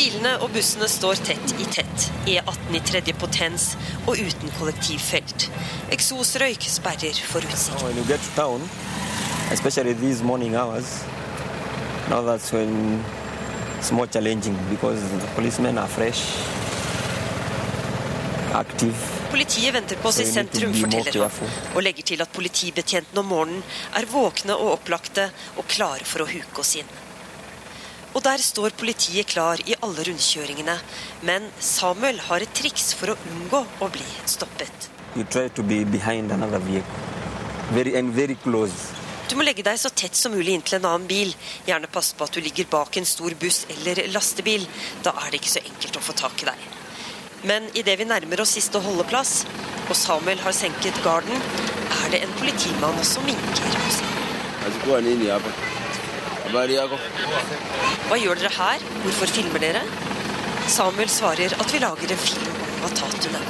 [0.00, 2.04] Bilene og bussene står tett i tett.
[2.24, 3.64] E18 i tredje potens
[4.06, 5.44] og uten kollektivfelt.
[5.92, 8.64] Eksosrøyk sperrer for utsikten.
[9.52, 11.04] Especially these morning hours,
[12.08, 13.04] now that's when
[13.76, 16.24] it's more challenging because the policemen are fresh,
[18.54, 18.96] active.
[19.30, 23.62] Politiet venter på oss i sentrum, forteller han, og legger til at politibetjentene om morgenen
[24.00, 26.98] er våkne og opplagte og klare for å huke oss inn.
[28.14, 30.76] Og der står politiet klar i alle rundkjøringene,
[31.22, 34.90] men Samuel har et triks for å unngå å bli stoppet.
[35.14, 36.90] You try to be behind another vehicle,
[37.70, 38.36] very very.
[39.30, 41.30] Du må legge deg så tett som mulig inntil en annen bil.
[41.66, 44.66] Gjerne passe på at du ligger bak en stor buss eller lastebil.
[45.06, 46.66] Da er det ikke så enkelt å få tak i deg.
[47.46, 49.44] Men idet vi nærmer oss siste holdeplass,
[49.86, 51.46] og Samuel har senket garden,
[52.02, 55.69] er det en politimann som vinker oss inn.
[56.50, 58.84] Hva gjør dere her?
[59.04, 59.82] Hvorfor filmer dere?
[60.70, 63.40] Samuel svarer at vi lager en film om matatene.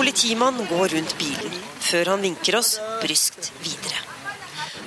[0.00, 3.98] Politimannen går rundt bilen, før han vinker oss bryskt videre.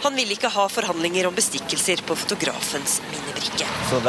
[0.03, 3.67] Han vil ikke ha forhandlinger om bestikkelser på fotografens minnebrikke.
[3.89, 4.01] So.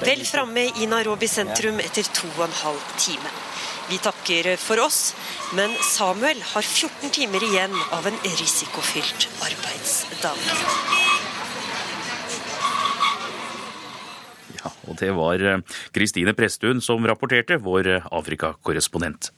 [0.00, 3.30] Vel framme i Nairobi sentrum etter to og en halv time.
[3.90, 5.16] Vi takker for oss,
[5.58, 10.38] men Samuel har 14 timer igjen av en risikofylt arbeidsdag.
[14.60, 19.32] Ja, og det var eh, Kristine Presttun som rapporterte, vår Afrikakorrespondent.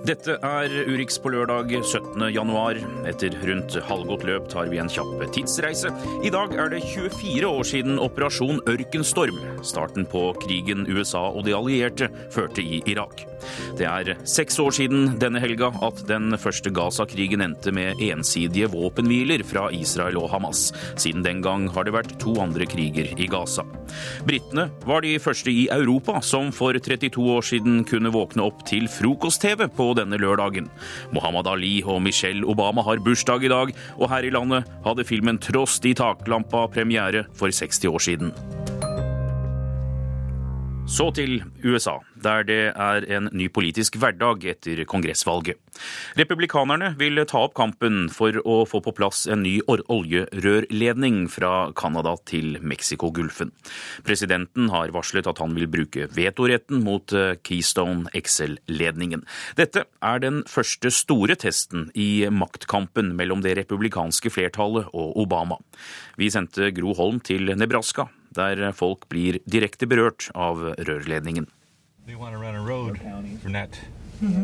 [0.00, 2.22] Dette er Urix på lørdag 17.
[2.32, 2.78] januar.
[3.08, 5.92] Etter rundt halvgått løp tar vi en kjapp tidsreise.
[6.24, 11.52] I dag er det 24 år siden operasjon Ørkenstorm, starten på krigen USA og de
[11.56, 13.26] allierte førte i Irak.
[13.76, 19.44] Det er seks år siden denne helga at den første Gaza-krigen endte med ensidige våpenhviler
[19.46, 20.70] fra Israel og Hamas.
[21.00, 23.66] Siden den gang har det vært to andre kriger i Gaza.
[24.24, 28.88] Britene var de første i Europa som for 32 år siden kunne våkne opp til
[28.92, 30.68] frokost-TV på denne lørdagen.
[31.14, 35.40] Mohammed Ali og Michelle Obama har bursdag i dag, og her i landet hadde filmen
[35.40, 38.34] Tross de taklampa premiere for 60 år siden.
[40.90, 45.60] Så til USA, der det er en ny politisk hverdag etter kongressvalget.
[46.18, 52.16] Republikanerne vil ta opp kampen for å få på plass en ny oljerørledning fra Canada
[52.26, 53.54] til Mexicogolfen.
[54.02, 59.22] Presidenten har varslet at han vil bruke vetoretten mot eh, Keystone XL-ledningen.
[59.62, 65.62] Dette er den første store testen i maktkampen mellom det republikanske flertallet og Obama.
[66.18, 71.46] Vi sendte Gro Holm til Nebraska der folk blir direkte berørt av rørledningen.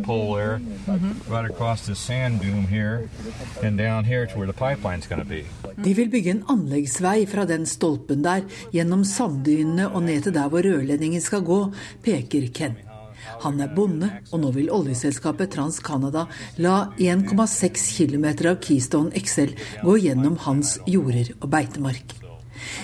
[0.04, 0.60] pole there,
[1.28, 3.08] right across this sand dune here,
[3.62, 5.44] and down here to where the pipeline's going to be.
[5.82, 10.50] De vil bygge en anleggsvei fra den stolpen der, gjennom sanddynene og ned til der
[10.52, 11.60] hvor rørledningen skal gå,
[12.02, 12.76] peker Ken.
[13.42, 16.26] Han er bonde, og nå vil oljeselskapet TransCanada
[16.62, 22.25] la 1,6 km av Keystone XL gå gjennom hans jorder og beitemark.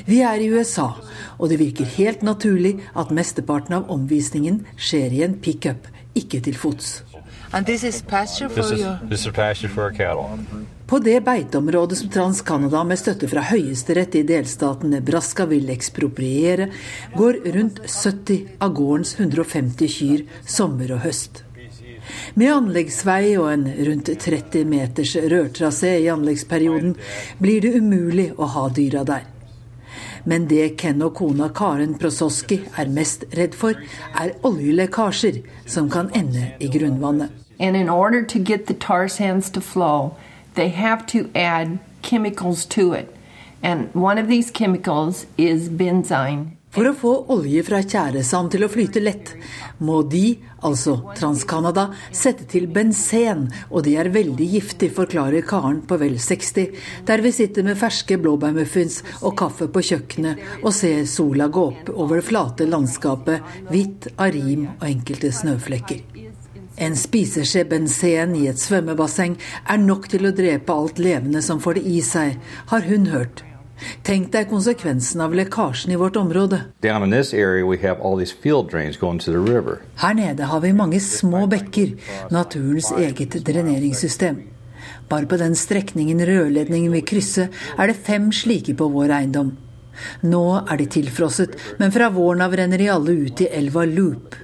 [0.06, 0.92] Vi er i USA,
[1.38, 6.58] og det virker helt naturlig at mesteparten av omvisningen skjer i en pickup, ikke til
[6.58, 7.00] fots.
[7.52, 8.02] This is,
[9.08, 10.38] this is pasture for our.
[10.86, 16.70] På det beiteområdet som TransCanada med støtte fra Høyesterett i delstaten Nebraska vil ekspropriere,
[17.16, 21.44] går rundt 70 av gårdens 150 kyr sommer og høst.
[22.34, 26.96] Med anleggsvei og en rundt 30 meters rørtrasé i anleggsperioden
[27.40, 29.31] blir det umulig å ha dyra der.
[30.24, 33.78] Men det Ken og kona Karen Prososki er mest redd for,
[34.14, 37.30] er oljelekkasjer som kan ende i grunnvannet.
[37.58, 40.16] And in order to get the tar sands to flow,
[40.54, 43.08] they have to add chemicals to it.
[43.62, 46.56] And one of these chemicals is benzine.
[46.72, 49.34] For å få olje fra tjæresand til å flyte lett,
[49.84, 55.98] må de, altså TransCanada, sette til bensin, og det er veldig giftig, forklarer Karen på
[56.00, 56.72] vel 60,
[57.08, 61.92] der vi sitter med ferske blåbærmuffins og kaffe på kjøkkenet og ser sola gå opp
[61.92, 66.00] over det flate landskapet, hvitt av rim og enkelte snøflekker.
[66.80, 69.36] En spiseskje bensin i et svømmebasseng
[69.68, 72.38] er nok til å drepe alt levende som får det i seg,
[72.72, 73.44] har hun hørt.
[74.06, 76.60] Tenk deg konsekvensen av lekkasjen i vårt område.
[80.04, 81.96] Her nede har vi mange små bekker,
[82.30, 84.40] naturens eget dreneringssystem.
[85.08, 89.52] Bare på den strekningen rørledningen vil krysse, er det fem slike på vår eiendom.
[90.24, 94.34] Nå er de tilfrosset, men fra våren av renner de alle ut i elva Loop.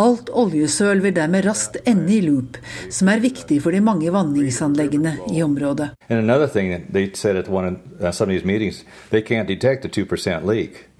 [0.00, 2.58] Alt oljesøl vil dermed raskt ende i loop,
[2.90, 5.90] som er viktig for de mange vanningsanleggene i området.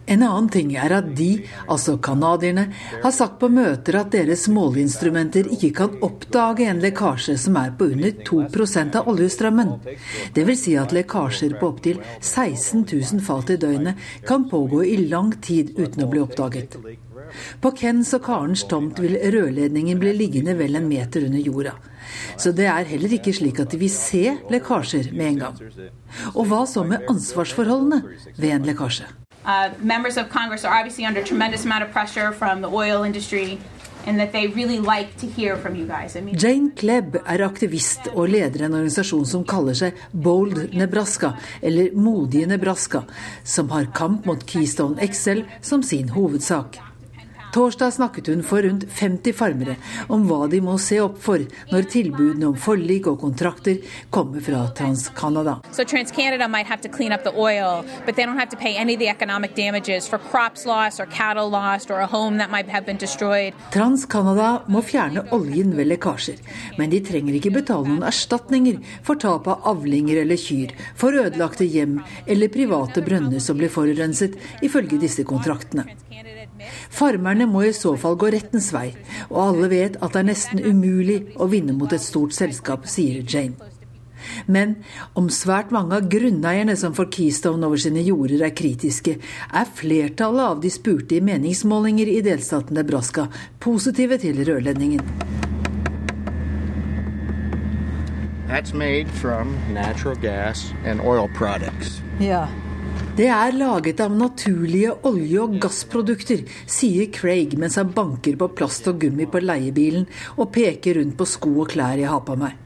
[0.07, 1.29] En annen ting er at de,
[1.65, 2.67] altså canadierne,
[3.03, 7.89] har sagt på møter at deres måleinstrumenter ikke kan oppdage en lekkasje som er på
[7.95, 9.73] under 2% av oljestrømmen.
[10.37, 10.65] Dvs.
[10.65, 15.73] Si at lekkasjer på opptil 16 000 fat i døgnet kan pågå i lang tid
[15.79, 16.77] uten å bli oppdaget.
[17.61, 21.75] På Kens og Karens tomt vil rørledningen bli liggende vel en meter under jorda.
[22.37, 25.61] Så det er heller ikke slik at de vil se lekkasjer med en gang.
[26.35, 28.03] Og hva så med ansvarsforholdene
[28.37, 29.11] ved en lekkasje?
[29.45, 33.59] Uh, members of Congress are obviously under tremendous amount of pressure from the oil industry.
[34.07, 39.97] Really like I mean, Jane Klebb er aktivist og leder en organisasjon som kaller seg
[40.13, 41.33] Bold Nebraska,
[41.63, 43.07] eller Modige Nebraska,
[43.45, 46.77] som har kamp mot Keystone XL som sin hovedsak.
[47.55, 49.77] Torsdag snakket hun for rundt 50 farmere
[50.11, 51.39] om hva de må se opp for
[51.71, 53.77] når tilbudene om forlik og kontrakter
[54.11, 55.61] kommer fra TransCanada.
[55.71, 56.11] So Trans
[63.23, 63.63] oil.
[63.71, 66.43] TransCanada må fjerne oljen ved lekkasjer,
[66.75, 71.71] men de trenger ikke betale noen erstatninger for tap av avlinger eller kyr, for ødelagte
[71.71, 75.87] hjem eller private brønner som blir forurenset, ifølge disse kontraktene.
[76.91, 78.91] Farmerne må i så fall gå rettens vei,
[79.31, 83.23] og alle vet at det er nesten umulig å vinne mot et stort selskap, sier
[83.23, 83.73] Jane.
[84.47, 84.77] Men
[85.19, 89.19] om svært mange av grunneierne som får Keystone over sine jorder er kritiske,
[89.53, 93.29] er flertallet av de spurte i meningsmålinger i delstaten Nebraska
[93.61, 95.05] positive til rørledningen.
[98.49, 102.01] That's made from natural gas and oil products.
[102.21, 102.47] Ja.
[103.15, 108.89] Det er laget av naturlige olje- og gassprodukter, sier Craig mens han banker på plast
[108.91, 112.59] og gummi på leiebilen og peker rundt på sko og klær jeg har på meg.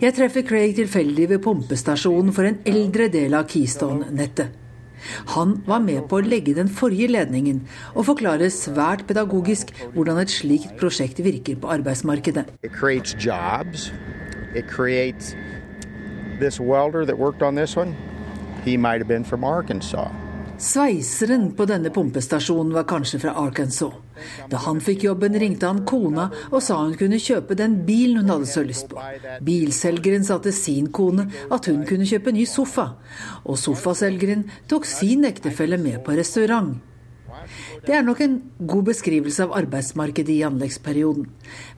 [0.00, 4.56] Jeg treffer Craig tilfeldig ved pumpestasjonen for en eldre del av Keystone-nettet.
[5.36, 7.60] Han var med på å legge den forrige ledningen,
[7.92, 12.48] og forklarer svært pedagogisk hvordan et slikt prosjekt virker på arbeidsmarkedet.
[12.64, 12.72] It
[20.64, 23.96] Sveiseren på denne pumpestasjonen var kanskje fra Arkansas.
[24.48, 28.32] Da han fikk jobben, ringte han kona og sa hun kunne kjøpe den bilen hun
[28.32, 29.02] hadde så lyst på.
[29.44, 32.94] Bilselgeren sa til sin kone at hun kunne kjøpe ny sofa,
[33.44, 36.76] og sofaselgeren tok sin ektefelle med på restaurant.
[37.84, 41.26] Det er nok en god beskrivelse av arbeidsmarkedet i anleggsperioden.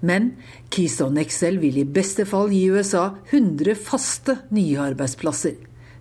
[0.06, 0.36] Men
[0.70, 5.56] Keystone XL vil i beste fall gi USA 100 faste nye arbeidsplasser.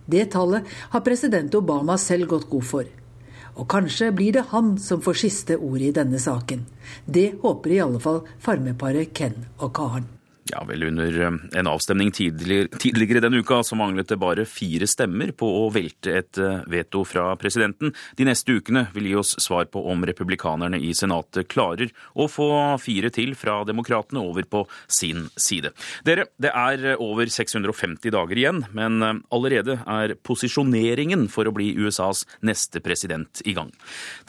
[0.06, 2.90] Det tallet har president Obama selv gått god for.
[3.56, 6.66] Og kanskje blir det han som får siste ordet i denne saken.
[7.06, 10.15] Det håper i alle fall farmeparet Ken og Karen.
[10.48, 14.86] Ja, vel Under eh, en avstemning tidligere, tidligere denne uka så manglet det bare fire
[14.86, 17.90] stemmer på å velte et eh, veto fra presidenten.
[18.14, 22.48] De neste ukene vil gi oss svar på om republikanerne i Senatet klarer å få
[22.78, 25.72] fire til fra demokratene over på sin side.
[26.06, 29.02] Dere, det er eh, over 650 dager igjen, men
[29.34, 33.74] allerede er posisjoneringen for å bli USAs neste president i gang.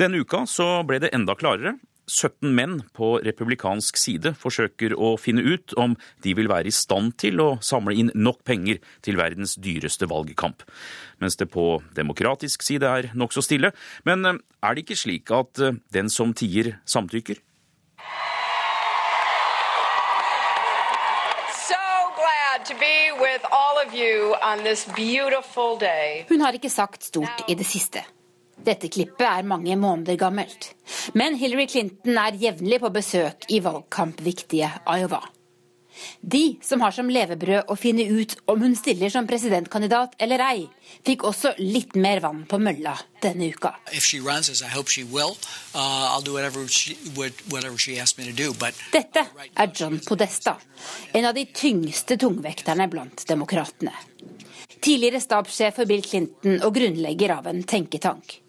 [0.02, 1.78] Denne uka så ble det enda klarere.
[2.08, 7.18] 17 menn på republikansk side forsøker å finne ut om de vil være i stand
[7.20, 10.64] til å samle inn nok penger til verdens dyreste valgkamp.
[11.20, 13.74] Mens det på demokratisk side er nokså stille.
[14.08, 17.44] Men eh, er det ikke slik at eh, den som tier, samtykker?
[26.30, 28.04] Hun har ikke sagt stort i det siste.
[28.68, 30.74] Dette klippet er mange måneder gammelt.
[31.16, 35.22] Men Hillary Clinton er jevnlig på besøk i valgkampviktige Iowa.
[36.22, 40.66] De som har som levebrød å finne ut om hun stiller som presidentkandidat eller ei,
[41.06, 43.72] fikk også litt mer vann på mølla denne uka.
[48.94, 49.26] Dette
[49.64, 50.58] er John Podesta,
[51.14, 53.96] en av de tyngste tungvekterne blant demokratene.
[54.78, 58.42] Tidligere stabssjef for Bill Clinton og grunnlegger av en tenketank.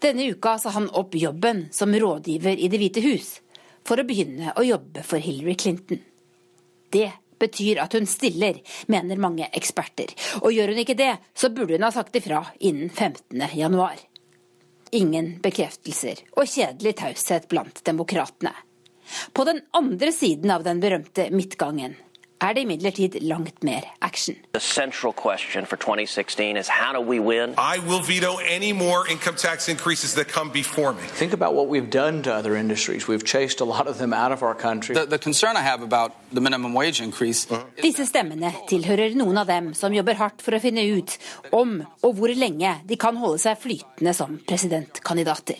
[0.00, 3.40] Denne uka sa han opp jobben som rådgiver i Det hvite hus,
[3.84, 6.00] for å begynne å jobbe for Hillary Clinton.
[6.88, 7.10] Det
[7.40, 10.12] betyr at hun stiller, mener mange eksperter.
[10.40, 13.44] Og gjør hun ikke det, så burde hun ha sagt ifra innen 15.
[13.56, 14.00] januar.
[14.96, 18.54] Ingen bekreftelser og kjedelig taushet blant demokratene.
[19.36, 21.96] På den andre siden av den berømte midtgangen
[22.40, 24.36] er det imidlertid langt mer action.
[24.52, 27.54] The central question for 2016 is how do we win?
[27.58, 31.02] I will veto any more income tax increases that come before me.
[31.02, 33.08] Think about what we've done to other industries.
[33.08, 34.94] We've chased a lot of them out of our country.
[34.94, 37.46] The, the concern I have about the minimum wage increase
[37.82, 41.16] Disse stemmene tilhører noen av dem som jobber hardt for å finne ut
[41.56, 45.58] om og hvor lenge de kan holde seg flytende som presidentkandidater.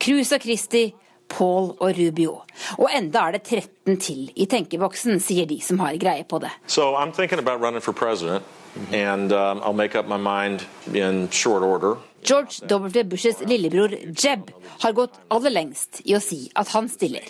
[0.00, 0.92] Cruz og Christie
[1.28, 2.40] Paul og Rubio.
[2.78, 6.50] Og enda er det 13 til i tenkeboksen, sier de som har greie på det.
[6.66, 8.44] So I'm thinking about running for president,
[8.92, 11.96] and um, I'll make up my mind in short order.
[12.26, 13.04] George W.
[13.04, 17.22] Bushes lillebror Jeb har gått aller lengst i å si at han stiller.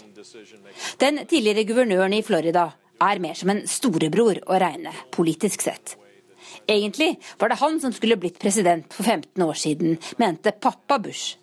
[0.96, 2.70] Den tidligere guvernøren i Florida
[3.04, 5.98] er mer som en storebror å regne, politisk sett.
[6.66, 11.36] Egentlig var det han som skulle blitt president for 15 år siden, mente pappa Bush.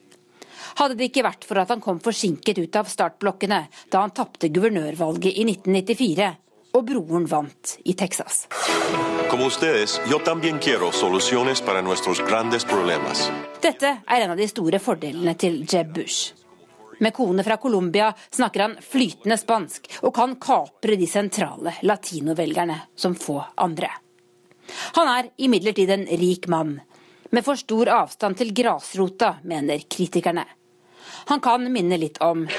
[0.80, 3.60] Hadde det ikke vært for at han kom forsinket ut av startblokkene
[3.92, 6.32] da han tapte guvernørvalget i 1994
[6.74, 8.48] og broren vant i Texas.
[13.62, 16.34] Dette er en av de store fordelene til Jeb Bush.
[17.04, 23.16] Med kone fra Colombia snakker han flytende spansk og kan kapre de sentrale latinovelgerne som
[23.18, 23.90] få andre.
[24.98, 26.78] Han er imidlertid en rik mann,
[27.34, 30.46] med for stor avstand til grasrota, mener kritikerne.
[31.26, 32.48] Han kan minne litt om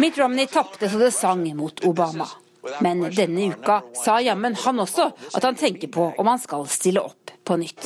[0.00, 2.28] Mitt Romney tapte så det sang mot Obama.
[2.80, 7.00] Men denne uka sa jammen han også at han tenker på om han skal stille
[7.00, 7.84] opp på nytt.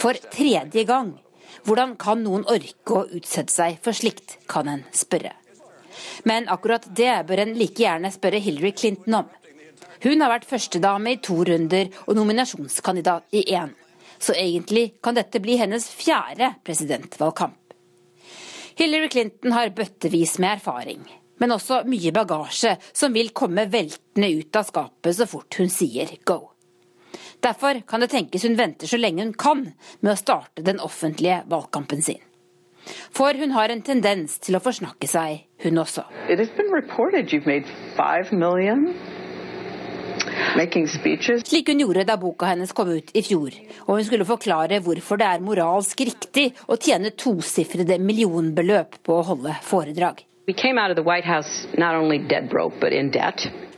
[0.00, 1.12] For tredje gang.
[1.66, 5.34] Hvordan kan noen orke å utsette seg for slikt, kan en spørre.
[6.24, 9.28] Men akkurat det bør en like gjerne spørre Hillary Clinton om.
[10.02, 13.72] Hun har vært førstedame i to runder og nominasjonskandidat i én.
[14.18, 17.56] Så egentlig kan dette bli hennes fjerde presidentvalgkamp.
[18.78, 21.00] Hillary Clinton har bøttevis med erfaring,
[21.42, 26.14] men også mye bagasje som vil komme veltende ut av skapet så fort hun sier
[26.26, 26.38] go.
[27.42, 29.64] Derfor kan det tenkes hun venter så lenge hun kan
[30.00, 32.22] med å starte den offentlige valgkampen sin.
[33.14, 36.06] For hun har en tendens til å forsnakke seg, hun også.
[36.30, 38.94] It has been reported you've made five million
[41.44, 43.54] slik hun gjorde da boka hennes kom ut i fjor,
[43.86, 49.26] og hun skulle forklare hvorfor det er moralsk riktig å tjene tosifrede millionbeløp på å
[49.32, 50.24] holde foredrag.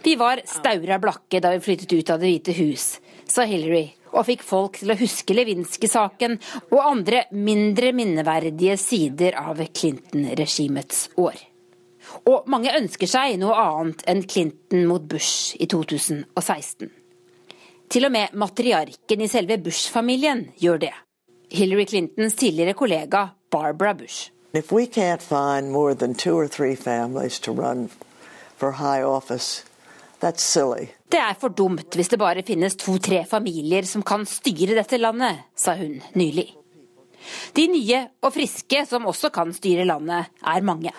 [0.02, 2.86] Vi var staura blakke da vi flyttet ut av Det hvite hus,
[3.26, 6.38] sa Hillary, og fikk folk til å huske Lewinsky-saken
[6.70, 11.49] og andre mindre minneverdige sider av Clinton-regimets år.
[12.26, 16.90] Og mange ønsker seg noe annet enn Clinton mot Bush i 2016.
[17.90, 20.92] Til og med matriarken i selve Bush-familien gjør det.
[21.50, 24.30] Hillary Clintons tidligere kollega Barbara Bush.
[24.52, 27.88] If we can't find more than two or three families to run
[28.56, 29.64] for high office,
[30.20, 30.86] that's silly.
[31.10, 35.42] Det er for dumt hvis det bare finnes to-tre familier som kan styre dette landet,
[35.56, 36.59] sa hun nylig.
[37.56, 40.92] De nye og friske som også kan styre landet, er mange.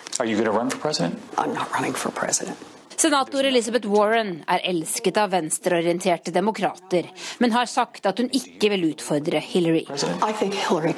[3.02, 7.08] Senator Elizabeth Warren er elsket av venstreorienterte demokrater,
[7.42, 9.82] men har sagt at hun ikke vil utfordre Hillary.
[9.90, 10.94] Hillary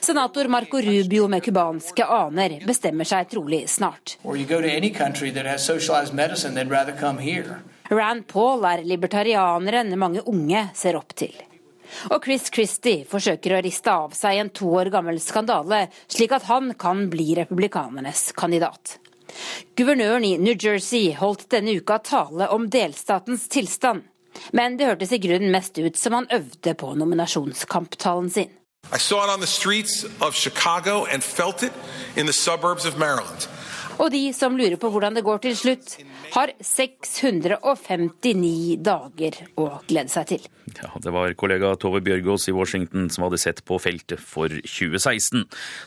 [0.00, 4.16] Senator Marco Rubio med cubanske aner bestemmer seg trolig snart.
[7.88, 11.32] Rand Paul er libertarianeren mange unge ser opp til.
[12.12, 16.48] Og Chris Christie forsøker å riste av seg en to år gammel skandale, slik at
[16.50, 18.98] han kan bli republikanernes kandidat.
[19.76, 24.04] Guvernøren i New Jersey holdt denne uka tale om delstatens tilstand.
[24.52, 28.52] Men det hørtes i grunnen mest ut som han øvde på nominasjonskamptalen sin.
[28.92, 31.72] I saw it on the streets of Chicago and felt it
[32.16, 33.48] in the suburbs of Maryland.
[33.98, 35.96] Og de som lurer på hvordan det går til slutt,
[36.34, 40.42] har 659 dager å glede seg til.
[40.76, 45.46] Ja, Det var kollega Tove Bjørgaas i Washington som hadde sett på feltet for 2016.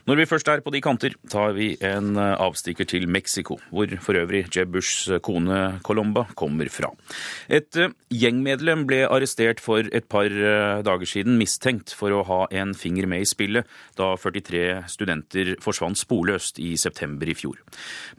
[0.09, 4.13] Når vi først er på de kanter, tar vi en avstikker til Mexico, hvor for
[4.17, 6.89] øvrig Jeb Bushs kone Colomba kommer fra.
[7.49, 12.39] Et eh, gjengmedlem ble arrestert for et par eh, dager siden, mistenkt for å ha
[12.51, 13.69] en finger med i spillet
[13.99, 17.59] da 43 studenter forsvant sporløst i september i fjor.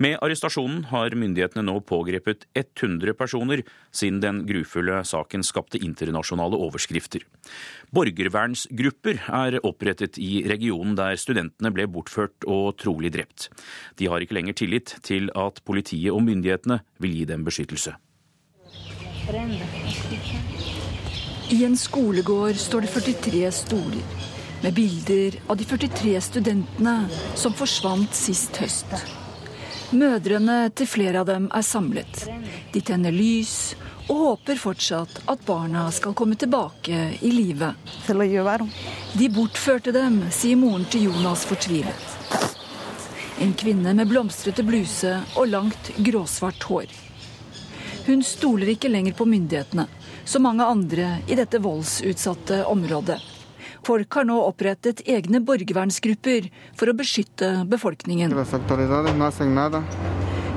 [0.02, 3.62] Med arrestasjonen har myndighetene nå pågrepet 100 personer,
[3.94, 7.24] siden den grufulle saken skapte internasjonale overskrifter.
[7.94, 13.48] Borgervernsgrupper er opprettet i regionen der studentene ble bortført og trolig drept.
[13.98, 17.96] De har ikke lenger tillit til at politiet og myndighetene vil gi dem beskyttelse.
[21.52, 24.28] I en skolegård står det 43 stoler
[24.62, 26.94] med bilder av de 43 studentene
[27.38, 29.21] som forsvant sist høst.
[29.92, 32.22] Mødrene til flere av dem er samlet.
[32.72, 33.74] De tenner lys
[34.06, 37.74] og håper fortsatt at barna skal komme tilbake i live.
[38.08, 42.08] De bortførte dem, sier moren til Jonas fortvilet.
[43.44, 46.88] En kvinne med blomstrete bluse og langt gråsvart hår.
[48.06, 49.86] Hun stoler ikke lenger på myndighetene,
[50.24, 53.20] som mange andre i dette voldsutsatte området.
[53.82, 58.34] Folk har nå opprettet egne borgervernsgrupper for å beskytte befolkningen.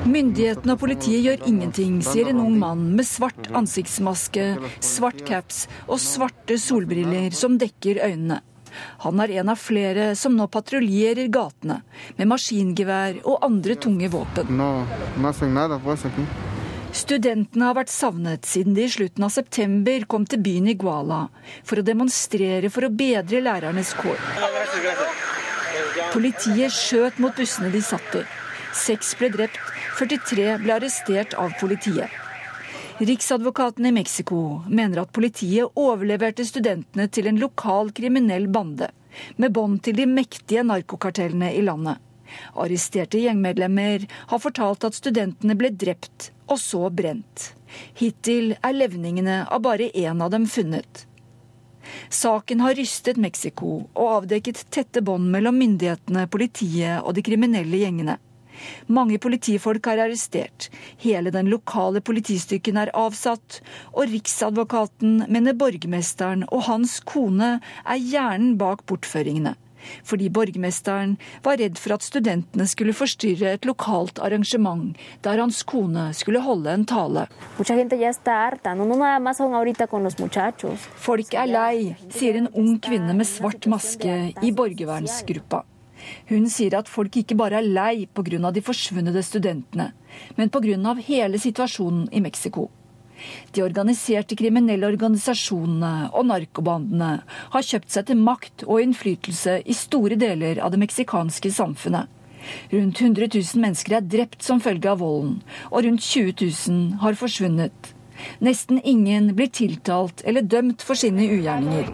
[0.06, 4.44] Myndighetene og politiet gjør ingenting, sier en ung mann med svart ansiktsmaske,
[4.78, 8.44] svart caps og svarte solbriller som dekker øynene.
[9.06, 11.80] Han er en av flere som nå patruljerer gatene
[12.20, 14.62] med maskingevær og andre tunge våpen.
[16.96, 21.26] Studentene har vært savnet siden de i slutten av september kom til byen Iguala
[21.68, 24.22] for å demonstrere for å bedre lærernes kår.
[26.14, 28.22] Politiet skjøt mot bussene de satt i.
[28.76, 29.60] Seks ble drept,
[30.00, 32.08] 43 ble arrestert av politiet.
[33.04, 38.88] Riksadvokaten i Mexico mener at politiet overleverte studentene til en lokal kriminell bande,
[39.36, 42.00] med bånd til de mektige narkokartellene i landet.
[42.56, 47.52] Arresterte gjengmedlemmer har fortalt at studentene ble drept og så brent.
[48.00, 51.06] Hittil er levningene av bare én av dem funnet.
[52.10, 58.18] Saken har rystet Mexico og avdekket tette bånd mellom myndighetene, politiet og de kriminelle gjengene.
[58.88, 60.70] Mange politifolk er arrestert,
[61.04, 63.60] hele den lokale politistyrken er avsatt,
[63.92, 69.58] og Riksadvokaten mener borgermesteren og hans kone er hjernen bak bortføringene.
[70.04, 76.08] Fordi borgermesteren var redd for at studentene skulle forstyrre et lokalt arrangement der hans kone
[76.14, 77.28] skulle holde en tale.
[81.06, 85.64] Folk er lei, sier en ung kvinne med svart maske i borgervernsgruppa.
[86.30, 88.52] Hun sier at folk ikke bare er lei pga.
[88.52, 89.92] de forsvunne studentene,
[90.38, 90.94] men pga.
[91.02, 92.70] hele situasjonen i Mexico.
[93.56, 97.12] De organiserte kriminelle organisasjonene og narkobandene
[97.56, 102.12] har kjøpt seg til makt og innflytelse i store deler av det meksikanske samfunnet.
[102.70, 105.40] Rundt 100 000 mennesker er drept som følge av volden,
[105.72, 106.36] og rundt 20
[106.70, 107.94] 000 har forsvunnet.
[108.40, 111.92] Nesten ingen blir tiltalt eller dømt for sine ugjerninger.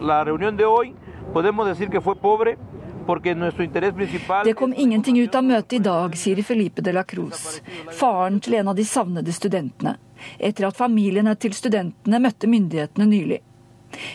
[4.44, 7.60] Det kom ingenting ut av møtet i dag, sier Felipe de la Cruz,
[7.98, 9.96] faren til en av de savnede studentene,
[10.38, 13.40] etter at familiene til studentene møtte myndighetene nylig.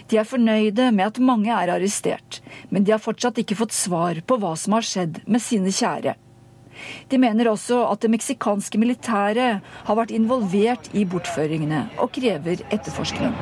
[0.10, 4.22] De er fornøyde med at mange er arrestert, men de har fortsatt ikke fått svar
[4.26, 6.16] på hva som har skjedd med sine kjære.
[7.10, 13.34] De mener også at det meksikanske militæret har vært involvert i bortføringene, og krever etterforskning.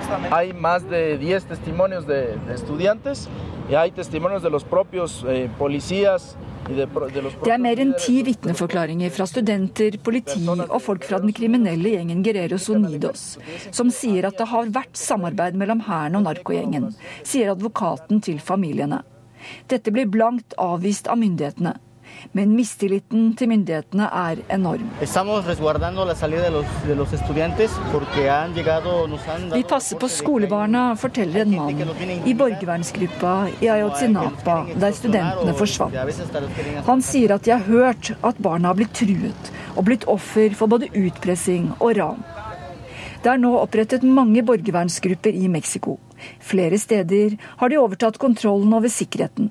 [6.65, 12.23] Det er mer enn ti vitneforklaringer fra studenter, politi og folk fra den kriminelle gjengen
[12.25, 13.25] Guerreros Unidos,
[13.75, 16.89] som sier at det har vært samarbeid mellom hæren og narkogjengen,
[17.23, 19.03] sier advokaten til familiene.
[19.69, 21.75] Dette blir blankt avvist av myndighetene.
[22.33, 24.89] Men mistilliten til myndighetene er enorm.
[29.53, 31.83] Vi passer på skolebarna, forteller en mann
[32.25, 35.95] i borgervernsgruppa i Ayotzinapa, der studentene forsvant.
[36.89, 40.71] Han sier at de har hørt at barna har blitt truet og blitt offer for
[40.71, 42.23] både utpressing og ran.
[43.25, 45.97] Det er nå opprettet mange borgervernsgrupper i Mexico.
[46.45, 49.49] Flere steder har de overtatt kontrollen over sikkerheten.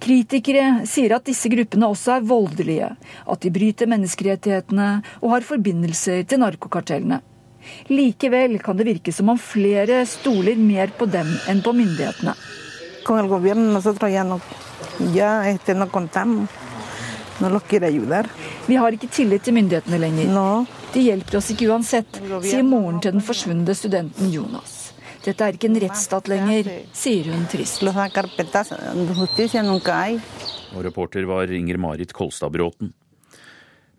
[0.00, 2.88] Kritikere sier at disse gruppene også er voldelige,
[3.28, 4.88] at de bryter menneskerettighetene
[5.20, 7.20] og har forbindelser til narkokartellene.
[7.92, 12.32] Likevel kan det virke som om flere stoler mer på dem enn på myndighetene.
[18.66, 20.66] Vi har ikke tillit til myndighetene lenger.
[20.94, 24.79] De hjelper oss ikke uansett, sier moren til den forsvunne studenten Jonas.
[25.20, 27.82] Dette er ikke en rettsstat lenger, sier hun trist.
[30.70, 32.94] Og reporter var Inger Marit Kolstad Bråten.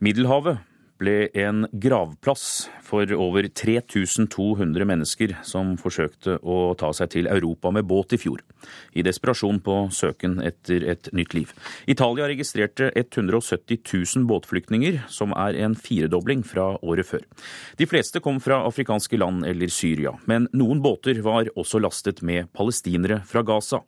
[0.02, 0.64] Middelhavet
[1.02, 7.88] ble en gravplass for over 3200 mennesker som forsøkte å ta seg til Europa med
[7.89, 8.43] båt i fjor,
[8.93, 11.54] i desperasjon på søken etter et nytt liv.
[11.89, 17.26] Italia registrerte 170 000 båtflyktninger, som er en firedobling fra året før.
[17.80, 22.52] De fleste kom fra afrikanske land eller Syria, men noen båter var også lastet med
[22.58, 23.82] palestinere fra Gaza.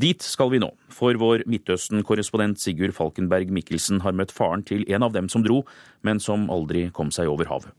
[0.00, 5.06] Dit skal vi nå, for vår Midtøsten-korrespondent Sigurd Falkenberg Mikkelsen har møtt faren til en
[5.06, 5.62] av dem som dro,
[6.02, 7.72] men som aldri kom seg over havet.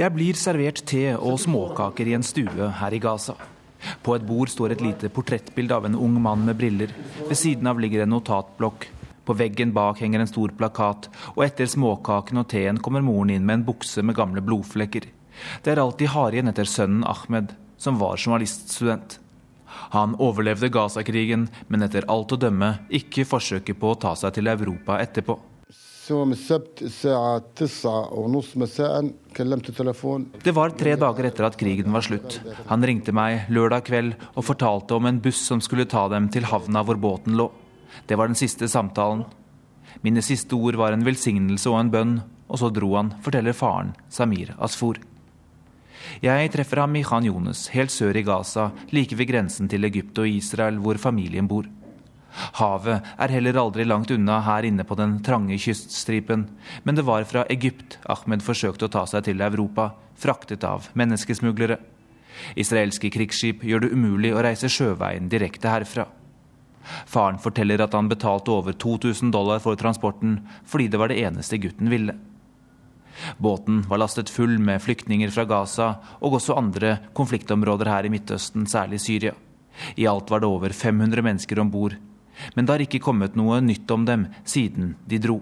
[0.00, 3.36] Jeg blir servert te og småkaker i en stue her i Gaza.
[4.04, 6.92] På et bord står et lite portrettbilde av en ung mann med briller.
[7.28, 8.88] Ved siden av ligger en notatblokk.
[9.24, 13.44] På veggen bak henger en stor plakat, og etter småkaken og teen kommer moren inn
[13.46, 15.06] med en bukse med gamle blodflekker.
[15.62, 19.18] Det er alltid Harien igjen etter sønnen Ahmed, som var journaliststudent.
[19.94, 24.50] Han overlevde Gaza-krigen, men etter alt å dømme ikke forsøket på å ta seg til
[24.50, 25.38] Europa etterpå.
[30.42, 32.40] Det var tre dager etter at krigen var slutt.
[32.66, 36.48] Han ringte meg lørdag kveld og fortalte om en buss som skulle ta dem til
[36.50, 37.50] havna hvor båten lå.
[38.06, 39.22] Det var den siste samtalen.
[40.02, 42.18] Mine siste ord var en velsignelse og en bønn,
[42.50, 44.98] og så dro han, forteller faren, Samir Asfour.
[46.24, 50.18] Jeg treffer ham i Khan Jones, helt sør i Gaza, like ved grensen til Egypt
[50.18, 51.68] og Israel, hvor familien bor.
[52.60, 56.46] Havet er heller aldri langt unna her inne på den trange kyststripen,
[56.84, 59.90] men det var fra Egypt Ahmed forsøkte å ta seg til Europa,
[60.20, 61.80] fraktet av menneskesmuglere.
[62.60, 66.06] Israelske krigsskip gjør det umulig å reise sjøveien direkte herfra.
[67.10, 71.60] Faren forteller at han betalte over 2000 dollar for transporten fordi det var det eneste
[71.60, 72.16] gutten ville.
[73.38, 75.88] Båten var lastet full med flyktninger fra Gaza
[76.20, 79.34] og også andre konfliktområder her i Midtøsten, særlig Syria.
[79.96, 81.96] I alt var det over 500 mennesker om bord.
[82.54, 85.40] Men det har ikke kommet noe nytt om dem siden de dro.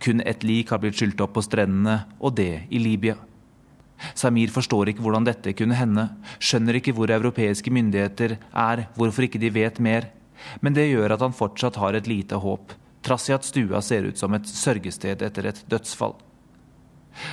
[0.00, 3.16] Kun ett lik har blitt skylt opp på strendene, og det i Libya.
[4.16, 6.08] Samir forstår ikke hvordan dette kunne hende,
[6.40, 10.10] skjønner ikke hvor europeiske myndigheter er, hvorfor ikke de vet mer.
[10.60, 12.74] Men det gjør at han fortsatt har et lite håp,
[13.04, 16.16] trass i at stua ser ut som et sørgested etter et dødsfall.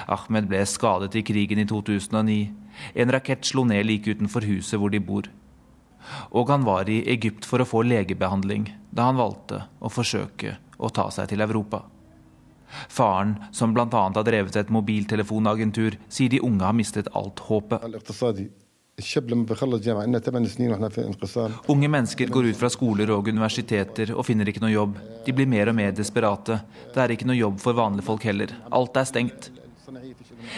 [0.07, 2.37] Ahmed ble skadet i krigen i 2009.
[2.95, 5.29] En rakett slo ned like utenfor huset hvor de bor.
[6.35, 10.89] Og han var i Egypt for å få legebehandling da han valgte å forsøke å
[10.91, 11.83] ta seg til Europa.
[12.89, 13.85] Faren, som bl.a.
[13.91, 17.85] har drevet et mobiltelefonagentur, sier de unge har mistet alt håpet.
[21.73, 24.99] Unge mennesker går ut fra skoler og universiteter og finner ikke noe jobb.
[25.25, 26.59] De blir mer og mer desperate.
[26.93, 28.53] Det er ikke noe jobb for vanlige folk heller.
[28.73, 29.49] Alt er stengt.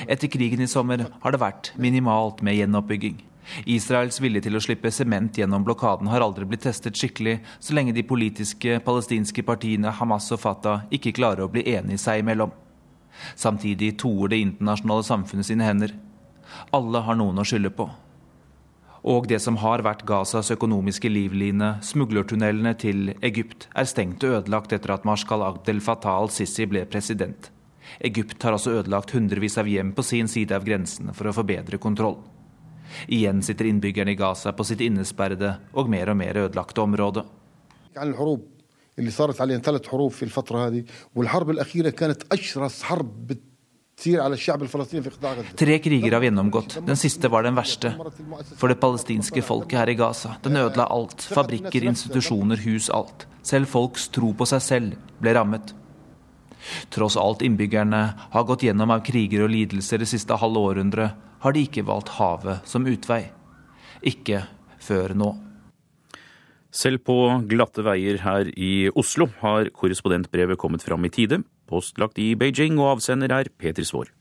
[0.07, 3.23] Etter krigen i sommer har det vært minimalt med gjenoppbygging.
[3.69, 7.93] Israels vilje til å slippe sement gjennom blokaden har aldri blitt testet skikkelig, så lenge
[7.95, 12.53] de politiske palestinske partiene Hamas og Fatah ikke klarer å bli enige seg imellom.
[13.37, 15.93] Samtidig toer det internasjonale samfunnet sine hender.
[16.75, 17.87] Alle har noen å skylde på.
[19.05, 24.73] Og det som har vært Gazas økonomiske livline, smuglertunnelene til Egypt, er stengt og ødelagt
[24.73, 27.51] etter at Marshal Abdel Fattah al-Sisi ble president.
[28.00, 31.44] Egypt har også ødelagt hundrevis av hjem på sin side av grensen for å få
[31.48, 32.20] bedre kontroll.
[33.06, 37.24] Igjen sitter innbyggerne i Gaza på sitt innesperrede og mer og mer ødelagte område.
[38.98, 40.84] اللي صارت علينا ثلاث حروب في الفترة هذه
[41.14, 43.36] والحرب الأخيرة كانت أشرس حرب
[45.54, 46.78] Tre kriger har vi gjennomgått.
[46.86, 47.90] Den siste var den verste.
[48.56, 50.38] For det palestinske folket her i Gaza.
[50.40, 51.20] Den ødela alt.
[51.20, 53.26] Fabrikker, institusjoner, hus, alt.
[53.44, 55.74] Selv folks tro på seg selv ble rammet.
[56.93, 58.01] Tross alt innbyggerne
[58.33, 62.15] har gått gjennom av kriger og lidelser det siste halve århundret, har de ikke valgt
[62.17, 63.25] havet som utvei.
[64.05, 64.45] Ikke
[64.81, 65.31] før nå.
[66.75, 67.15] Selv på
[67.47, 71.39] glatte veier her i Oslo har korrespondentbrevet kommet fram i tide.
[71.69, 74.11] Postlagt i Beijing, og avsender er Peter Svaar.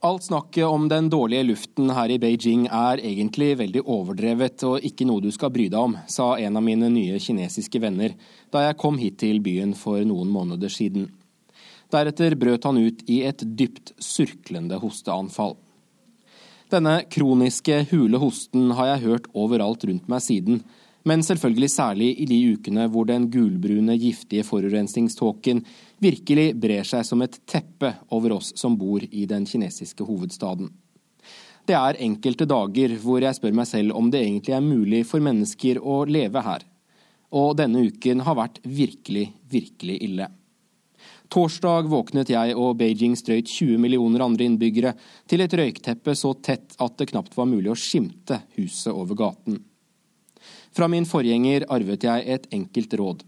[0.00, 5.04] Alt snakket om den dårlige luften her i Beijing er egentlig veldig overdrevet og ikke
[5.04, 8.14] noe du skal bry deg om, sa en av mine nye kinesiske venner
[8.48, 11.10] da jeg kom hit til byen for noen måneder siden.
[11.90, 15.56] Deretter brøt han ut i et dypt surklende hosteanfall.
[16.70, 20.60] Denne kroniske, hule hosten har jeg hørt overalt rundt meg siden,
[21.08, 25.64] men selvfølgelig særlig i de ukene hvor den gulbrune, giftige forurensningståken
[25.98, 30.70] virkelig brer seg som et teppe over oss som bor i den kinesiske hovedstaden.
[31.66, 35.22] Det er enkelte dager hvor jeg spør meg selv om det egentlig er mulig for
[35.24, 36.62] mennesker å leve her.
[37.30, 40.26] Og denne uken har vært virkelig, virkelig ille.
[41.30, 44.96] Torsdag våknet jeg og Beijings drøyt 20 millioner andre innbyggere
[45.30, 49.60] til et røykteppe så tett at det knapt var mulig å skimte huset over gaten.
[50.74, 53.22] Fra min forgjenger arvet jeg et enkelt råd.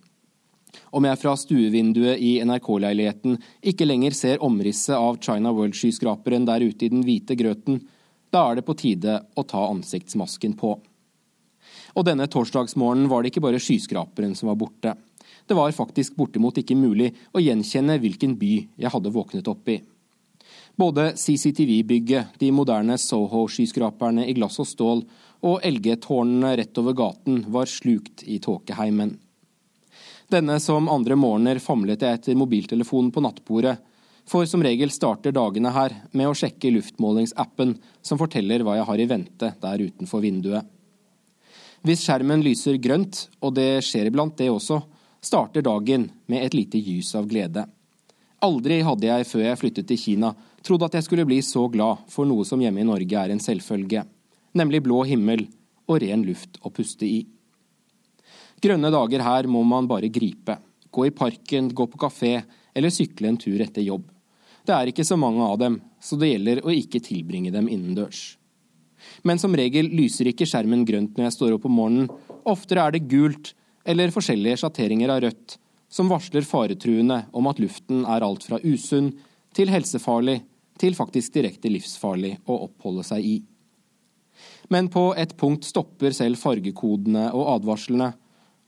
[0.91, 3.39] Om jeg fra stuevinduet i NRK-leiligheten
[3.71, 7.85] ikke lenger ser omrisset av China World-skyskraperen der ute i den hvite grøten,
[8.33, 10.75] da er det på tide å ta ansiktsmasken på.
[11.93, 14.97] Og denne torsdagsmorgenen var det ikke bare skyskraperen som var borte.
[15.47, 19.81] Det var faktisk bortimot ikke mulig å gjenkjenne hvilken by jeg hadde våknet opp i.
[20.79, 25.05] Både CCTV-bygget, de moderne Soho-skyskraperne i glass og stål
[25.43, 29.17] og LG-tårnene rett over gaten var slukt i tåkeheimen.
[30.33, 33.77] Denne som andre morgener famlet jeg etter mobiltelefonen på nattbordet,
[34.25, 37.75] for som regel starter dagene her med å sjekke luftmålingsappen
[38.07, 40.65] som forteller hva jeg har i vente der utenfor vinduet.
[41.83, 44.79] Hvis skjermen lyser grønt, og det skjer iblant det også,
[45.23, 47.67] starter dagen med et lite gys av glede.
[48.43, 50.33] Aldri hadde jeg før jeg flyttet til Kina
[50.67, 53.43] trodd at jeg skulle bli så glad for noe som hjemme i Norge er en
[53.43, 54.03] selvfølge
[54.59, 55.47] nemlig blå himmel
[55.89, 57.23] og ren luft å puste i.
[58.63, 60.59] Grønne dager her må man bare gripe.
[60.93, 62.35] Gå i parken, gå på kafé
[62.77, 64.05] eller sykle en tur etter jobb.
[64.63, 68.37] Det er ikke så mange av dem, så det gjelder å ikke tilbringe dem innendørs.
[69.27, 72.13] Men som regel lyser ikke skjermen grønt når jeg står opp om morgenen.
[72.47, 73.51] Oftere er det gult
[73.85, 75.59] eller forskjellige sjatteringer av rødt,
[75.93, 79.13] som varsler faretruende om at luften er alt fra usunn
[79.57, 80.41] til helsefarlig
[80.81, 83.37] til faktisk direkte livsfarlig å oppholde seg i.
[84.73, 88.13] Men på et punkt stopper selv fargekodene og advarslene,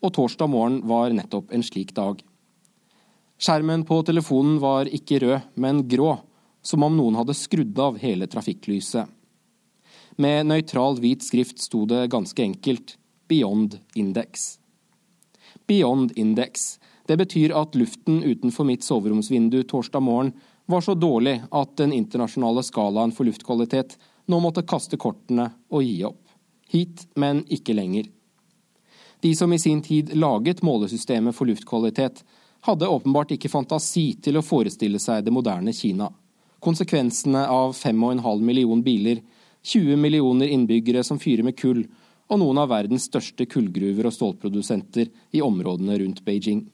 [0.05, 2.21] og torsdag morgen var nettopp en slik dag.
[3.41, 6.19] Skjermen på telefonen var ikke rød, men grå,
[6.65, 9.09] som om noen hadde skrudd av hele trafikklyset.
[10.21, 12.97] Med nøytral hvit skrift sto det ganske enkelt
[13.29, 14.59] 'Beyond Index'.
[15.67, 16.79] Beyond Index.
[17.07, 20.33] Det betyr at luften utenfor mitt soveromsvindu torsdag morgen
[20.67, 25.99] var så dårlig at den internasjonale skalaen for luftkvalitet nå måtte kaste kortene og gi
[26.09, 26.21] opp.
[26.69, 28.09] Hit, men ikke lenger.
[29.21, 32.25] De som i sin tid laget målesystemet for luftkvalitet,
[32.65, 36.09] hadde åpenbart ikke fantasi til å forestille seg det moderne Kina.
[36.65, 39.21] Konsekvensene av 5,5 million biler,
[39.65, 41.85] 20 millioner innbyggere som fyrer med kull,
[42.31, 46.64] og noen av verdens største kullgruver og stålprodusenter i områdene rundt Beijing.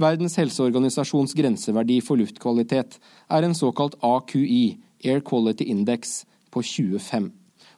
[0.00, 2.98] Verdens helseorganisasjons grenseverdi for luftkvalitet
[3.30, 7.30] er en såkalt AQI, Air Quality Index, på 25,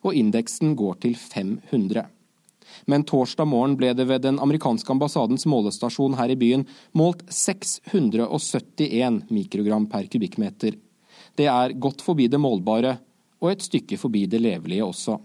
[0.02, 2.06] og indeksen går til 500.
[2.88, 6.64] Men torsdag morgen ble det ved den amerikanske ambassadens målestasjon her i byen
[6.96, 10.78] målt 671 mikrogram per kubikkmeter.
[11.36, 12.96] Det er godt forbi det målbare,
[13.42, 15.18] og et stykke forbi det levelige også.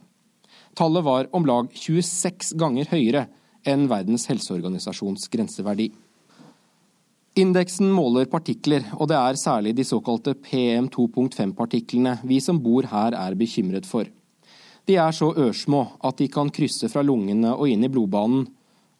[0.78, 3.24] Tallet var om lag 26 ganger høyere
[3.66, 5.88] enn Verdens helseorganisasjons grenseverdi.
[7.38, 13.38] Indeksen måler partikler, og det er særlig de såkalte PM2.5-partiklene vi som bor her er
[13.38, 14.06] bekymret for.
[14.86, 18.46] De er så ørsmå at de kan krysse fra lungene og inn i blodbanen,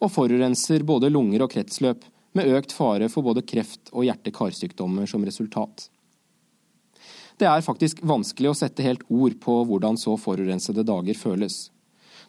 [0.02, 2.02] og forurenser både lunger og kretsløp,
[2.34, 5.88] med økt fare for både kreft og hjerte-karsykdommer som resultat.
[7.38, 11.68] Det er faktisk vanskelig å sette helt ord på hvordan så forurensede dager føles.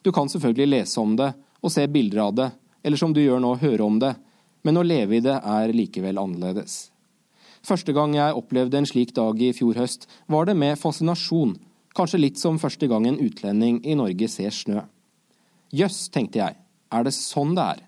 [0.06, 2.50] Du kan selvfølgelig lese om det og se bilder av det,
[2.86, 4.14] eller som du gjør nå, høre om det,
[4.64, 6.92] men å leve i det er likevel annerledes.
[7.66, 11.58] Første gang jeg opplevde en slik dag i fjor høst, var det med fascinasjon,
[11.98, 14.86] kanskje litt som første gang en utlending i Norge ser snø.
[15.76, 16.56] Jøss, tenkte jeg,
[16.94, 17.84] er det sånn det er?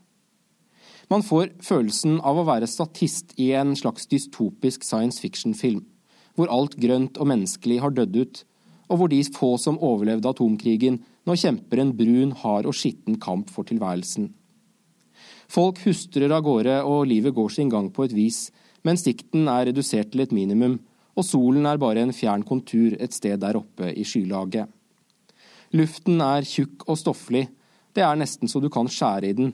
[1.12, 5.86] Man får følelsen av å være statist i en slags dystopisk science fiction-film
[6.36, 8.44] hvor alt grønt og menneskelig har dødd ut,
[8.92, 13.52] og hvor de få som overlevde atomkrigen, nå kjemper en brun, hard og skitten kamp
[13.54, 14.32] for tilværelsen.
[15.52, 18.50] Folk hustrer av gårde, og livet går sin gang på et vis,
[18.88, 20.80] mens dikten er redusert til et minimum,
[21.16, 24.70] og solen er bare en fjern kontur et sted der oppe i skylaget.
[25.76, 27.46] Luften er tjukk og stofflig,
[27.96, 29.52] det er nesten så du kan skjære i den,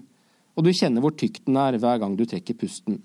[0.58, 3.02] og du kjenner hvor tykk den er hver gang du trekker pusten.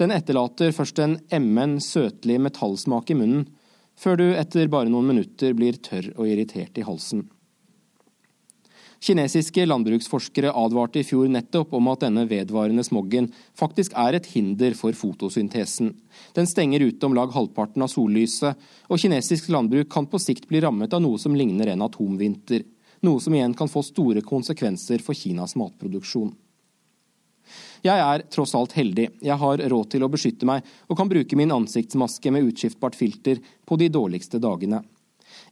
[0.00, 3.46] Den etterlater først en emmen, søtlig metallsmak i munnen,
[3.94, 7.28] før du etter bare noen minutter blir tørr og irritert i halsen.
[9.04, 14.74] Kinesiske landbruksforskere advarte i fjor nettopp om at denne vedvarende smoggen faktisk er et hinder
[14.78, 15.92] for fotosyntesen.
[16.34, 18.56] Den stenger ute om lag halvparten av sollyset,
[18.88, 22.64] og kinesisk landbruk kan på sikt bli rammet av noe som ligner en atomvinter.
[23.04, 26.32] Noe som igjen kan få store konsekvenser for Kinas matproduksjon.
[27.84, 29.10] Jeg er tross alt heldig.
[29.20, 33.42] Jeg har råd til å beskytte meg, og kan bruke min ansiktsmaske med utskiftbart filter
[33.68, 34.80] på de dårligste dagene.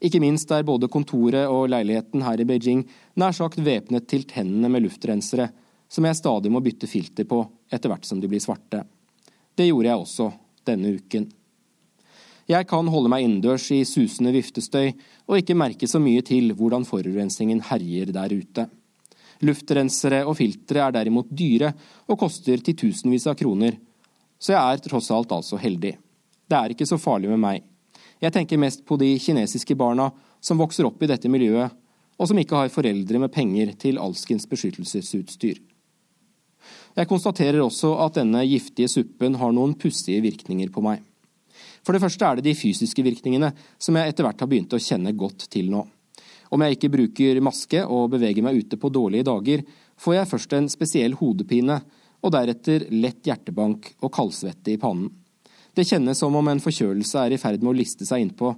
[0.01, 2.87] Ikke minst er både kontoret og leiligheten her i Beijing
[3.21, 5.51] nær sagt væpnet til tennene med luftrensere,
[5.93, 8.87] som jeg stadig må bytte filter på etter hvert som de blir svarte.
[9.53, 10.33] Det gjorde jeg også
[10.65, 11.29] denne uken.
[12.49, 14.95] Jeg kan holde meg innendørs i susende viftestøy
[15.29, 18.67] og ikke merke så mye til hvordan forurensningen herjer der ute.
[19.43, 21.73] Luftrensere og filtre er derimot dyre
[22.07, 23.79] og koster titusenvis av kroner,
[24.39, 25.97] så jeg er tross alt altså heldig.
[26.47, 27.63] Det er ikke så farlig med meg.
[28.23, 30.11] Jeg tenker mest på de kinesiske barna
[30.43, 31.75] som vokser opp i dette miljøet,
[32.19, 35.59] og som ikke har foreldre med penger til alskens beskyttelsesutstyr.
[36.93, 41.01] Jeg konstaterer også at denne giftige suppen har noen pussige virkninger på meg.
[41.83, 44.83] For det første er det de fysiske virkningene, som jeg etter hvert har begynt å
[44.83, 45.83] kjenne godt til nå.
[46.53, 49.63] Om jeg ikke bruker maske og beveger meg ute på dårlige dager,
[49.97, 51.81] får jeg først en spesiell hodepine,
[52.23, 55.09] og deretter lett hjertebank og kaldsvette i pannen.
[55.73, 58.53] Det kjennes som om en forkjølelse er i ferd med å liste seg innpå,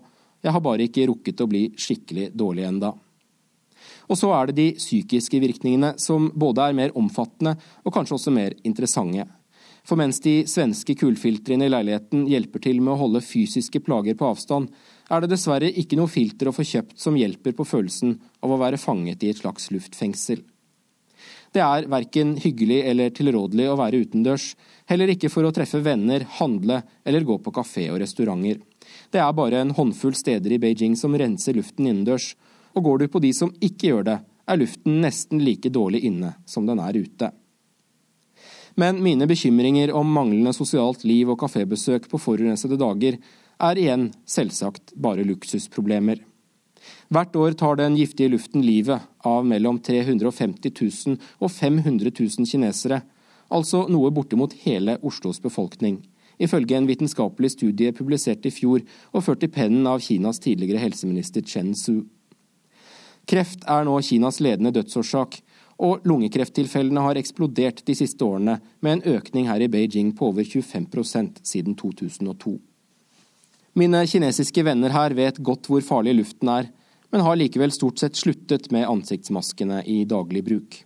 [0.44, 2.90] jeg har bare ikke rukket å bli skikkelig dårlig enda.
[4.10, 8.34] Og så er det de psykiske virkningene, som både er mer omfattende og kanskje også
[8.34, 9.24] mer interessante.
[9.84, 14.28] For mens de svenske kullfiltrene i leiligheten hjelper til med å holde fysiske plager på
[14.32, 14.70] avstand,
[15.10, 18.60] er det dessverre ikke noe filter å få kjøpt som hjelper på følelsen av å
[18.60, 20.40] være fanget i et slags luftfengsel.
[21.54, 24.48] Det er verken hyggelig eller tilrådelig å være utendørs,
[24.90, 28.58] heller ikke for å treffe venner, handle eller gå på kafé og restauranter.
[29.12, 32.32] Det er bare en håndfull steder i Beijing som renser luften innendørs,
[32.74, 34.18] og går du på de som ikke gjør det,
[34.50, 37.30] er luften nesten like dårlig inne som den er ute.
[38.74, 43.20] Men mine bekymringer om manglende sosialt liv og kafébesøk på forurensede dager
[43.60, 46.22] er igjen selvsagt bare luksusproblemer.
[47.12, 50.72] Hvert år tar den giftige luften livet av mellom 350
[51.06, 53.02] 000 og 500 000 kinesere,
[53.48, 56.02] altså noe bortimot hele Oslos befolkning,
[56.38, 61.44] ifølge en vitenskapelig studie publisert i fjor og ført i pennen av Kinas tidligere helseminister
[61.46, 62.02] Chen Su.
[63.24, 65.40] Kreft er nå Kinas ledende dødsårsak,
[65.78, 70.46] Og lungekrefttilfellene har eksplodert de siste årene, med en økning her i Beijing på over
[70.46, 72.60] 25% siden 2002.
[73.74, 76.68] Mine kinesiske venner her vet godt hvor farlig luften er,
[77.10, 80.76] men har likevel stort sett sluttet med ansiktsmaskene i daglig bruk.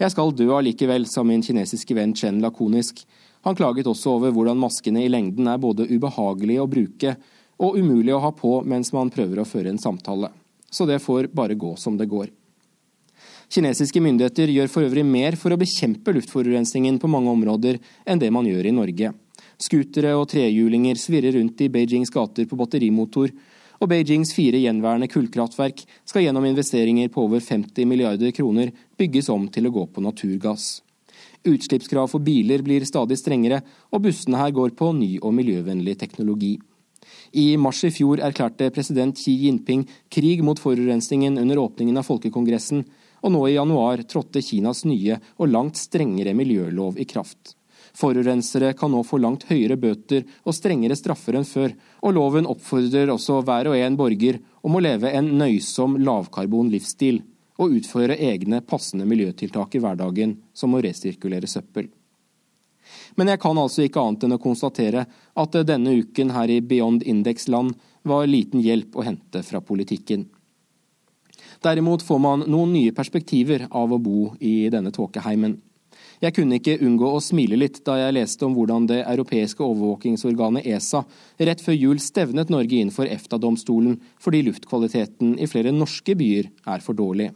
[0.00, 3.02] Jeg skal dø allikevel, sa min kinesiske venn Chen lakonisk.
[3.44, 7.12] Han klaget også over hvordan maskene i lengden er både ubehagelige å bruke
[7.60, 10.30] og umulig å ha på mens man prøver å føre en samtale.
[10.72, 12.30] Så det får bare gå som det går.
[13.52, 18.32] Kinesiske myndigheter gjør for øvrig mer for å bekjempe luftforurensningen på mange områder enn det
[18.32, 19.12] man gjør i Norge.
[19.62, 23.30] Scootere og trehjulinger svirrer rundt i Beijings gater på batterimotor,
[23.82, 29.48] og Beijings fire gjenværende kullkraftverk skal gjennom investeringer på over 50 milliarder kroner bygges om
[29.50, 30.80] til å gå på naturgass.
[31.46, 36.56] Utslippskrav for biler blir stadig strengere, og bussene her går på ny og miljøvennlig teknologi.
[37.32, 42.84] I mars i fjor erklærte president Xi Jinping krig mot forurensningen under åpningen av Folkekongressen,
[43.22, 47.56] og nå i januar trådte Kinas nye og langt strengere miljølov i kraft.
[47.96, 53.12] Forurensere kan nå få langt høyere bøter og strengere straffer enn før, og loven oppfordrer
[53.12, 57.20] også hver og en borger om å leve en nøysom lavkarbon livsstil
[57.60, 61.90] og utføre egne passende miljøtiltak i hverdagen, som å resirkulere søppel.
[63.14, 65.04] Men jeg kan altså ikke annet enn å konstatere
[65.38, 67.76] at denne uken her i Beyond Index-land
[68.08, 70.26] var liten hjelp å hente fra politikken.
[71.62, 75.60] Derimot får man noen nye perspektiver av å bo i denne tåkeheimen.
[76.22, 80.68] Jeg kunne ikke unngå å smile litt da jeg leste om hvordan det europeiske overvåkingsorganet
[80.70, 81.00] ESA
[81.48, 86.86] rett før jul stevnet Norge inn for EFTA-domstolen fordi luftkvaliteten i flere norske byer er
[86.86, 87.32] for dårlig.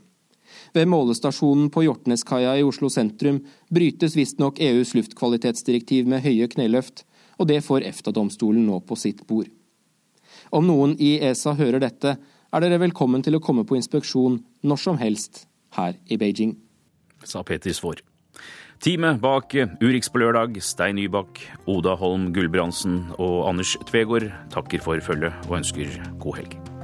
[0.70, 3.42] Ved målestasjonen på Hjortneskaia i Oslo sentrum
[3.74, 7.02] brytes visstnok EUs luftkvalitetsdirektiv med høye kneløft,
[7.42, 9.50] og det får EFTA-domstolen nå på sitt bord.
[10.54, 12.16] Om noen i ESA hører dette,
[12.54, 16.54] er dere velkommen til å komme på inspeksjon når som helst her i Beijing.
[17.26, 17.98] Sa Peter Svaar.
[18.86, 19.50] Teamet bak
[19.82, 25.58] Urix på lørdag, Stein Nybakk, Oda Holm Gulbrandsen og Anders Tvegård takker for følget og
[25.58, 25.90] ønsker
[26.22, 26.75] god helg.